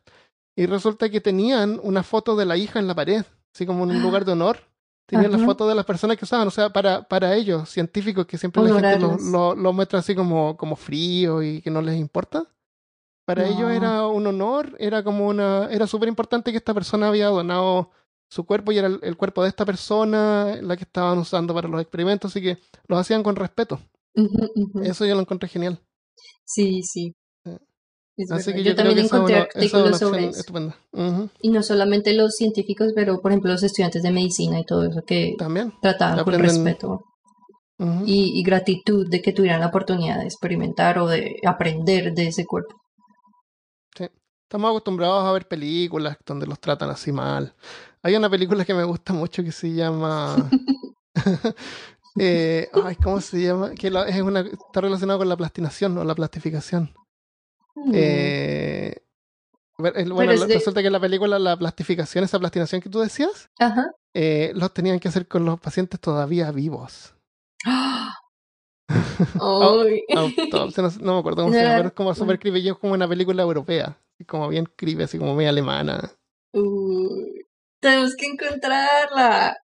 [0.56, 3.90] y resulta que tenían una foto de la hija en la pared, así como en
[3.90, 4.58] un lugar de honor.
[5.06, 5.46] Tenían la Ajá.
[5.46, 8.74] foto de las personas que usaban, o sea, para, para ellos, científicos, que siempre la
[8.74, 12.44] gente lo, lo, lo muestra así como, como frío y que no les importa.
[13.24, 17.26] Para ellos era un honor, era como una, era súper importante que esta persona había
[17.28, 17.90] donado
[18.28, 21.68] su cuerpo y era el, el cuerpo de esta persona la que estaban usando para
[21.68, 23.80] los experimentos, así que los hacían con respeto.
[24.82, 25.80] Eso yo lo encontré genial.
[26.44, 27.14] Sí, sí.
[27.44, 27.52] Sí.
[28.16, 28.56] Es Así verdad.
[28.56, 30.72] que yo, yo, creo también que encontré una, artículos sobre eso.
[30.92, 31.30] Ujú.
[31.40, 35.02] Y no solamente los científicos, pero por ejemplo los estudiantes de medicina y todo eso
[35.06, 35.72] que También.
[35.80, 37.04] trataban con respeto
[38.04, 42.44] y, y gratitud de que tuvieran la oportunidad de experimentar o de aprender de ese
[42.44, 42.74] cuerpo.
[44.48, 47.54] Estamos acostumbrados a ver películas donde los tratan así mal.
[48.08, 50.48] Hay una película que me gusta mucho que se llama.
[52.18, 53.72] eh, ay, ¿Cómo se llama?
[53.74, 56.94] Que la- es una, está relacionado con la plastinación o la plastificación.
[57.74, 57.90] Mm.
[57.94, 58.96] Eh,
[59.76, 60.08] bueno, es
[60.40, 63.92] lo- de- resulta que en la película la plastificación, esa plastinación que tú decías, Ajá.
[64.14, 67.14] eh, los tenían que hacer con los pacientes todavía vivos.
[69.34, 72.76] No, no me acuerdo cómo No se llama, pero es como super creepy, y es
[72.78, 76.10] como una película europea, como bien creepy, así como media alemana.
[76.54, 77.37] Uy.
[77.80, 79.56] Tenemos que encontrarla.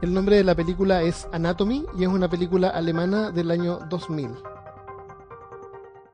[0.00, 4.30] El nombre de la película es Anatomy y es una película alemana del año 2000.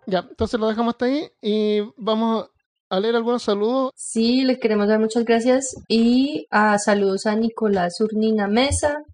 [0.07, 2.51] Ya, entonces lo dejamos hasta ahí y vamos
[2.89, 3.93] a leer algunos saludos.
[3.95, 9.05] Sí, les queremos dar muchas gracias y a saludos a Nicolás Urnina Mesa,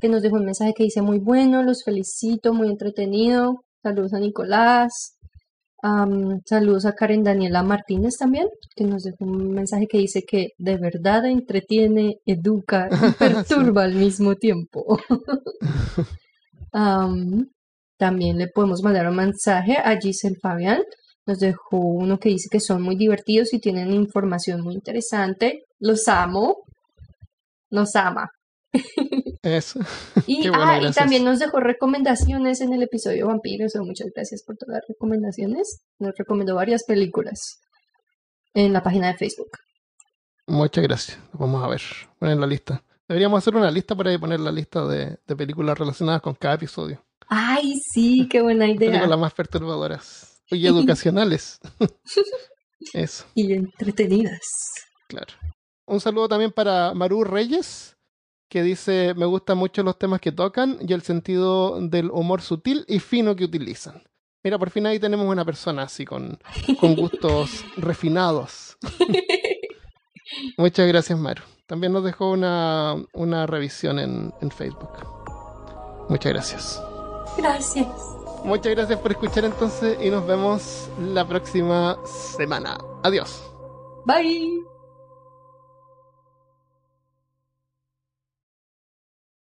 [0.00, 3.64] que nos dejó un mensaje que dice muy bueno, los felicito, muy entretenido.
[3.82, 5.18] Saludos a Nicolás.
[6.44, 10.76] Saludos a Karen Daniela Martínez también, que nos dejó un mensaje que dice que de
[10.76, 14.98] verdad entretiene, educa y perturba al mismo tiempo.
[16.72, 17.48] Am,
[17.98, 20.82] también le podemos mandar un mensaje a Giselle Fabián.
[21.26, 25.64] Nos dejó uno que dice que son muy divertidos y tienen información muy interesante.
[25.80, 26.58] Los amo.
[27.70, 28.30] Nos ama.
[29.42, 29.80] Eso.
[30.26, 33.72] Y, bueno, ah, y también nos dejó recomendaciones en el episodio Vampiros.
[33.76, 35.82] muchas gracias por todas las recomendaciones.
[35.98, 37.60] Nos recomendó varias películas
[38.54, 39.50] en la página de Facebook.
[40.46, 41.18] Muchas gracias.
[41.32, 41.80] Vamos a ver,
[42.18, 42.82] poner la lista.
[43.08, 47.04] Deberíamos hacer una lista para poner la lista de, de películas relacionadas con cada episodio.
[47.28, 48.90] Ay, sí, qué buena idea.
[48.90, 51.60] Películas más perturbadoras y educacionales.
[52.92, 54.40] Eso, Y entretenidas.
[55.08, 55.32] claro.
[55.84, 57.96] Un saludo también para Maru Reyes,
[58.52, 62.84] que dice, me gustan mucho los temas que tocan y el sentido del humor sutil
[62.86, 64.02] y fino que utilizan.
[64.44, 66.38] Mira, por fin ahí tenemos una persona así con,
[66.78, 68.76] con gustos refinados.
[70.58, 71.42] Muchas gracias, Maru.
[71.64, 74.98] También nos dejó una, una revisión en, en Facebook.
[76.10, 76.82] Muchas gracias.
[77.38, 77.88] Gracias.
[78.44, 81.96] Muchas gracias por escuchar entonces y nos vemos la próxima
[82.36, 82.76] semana.
[83.02, 83.42] Adiós.
[84.04, 84.71] Bye.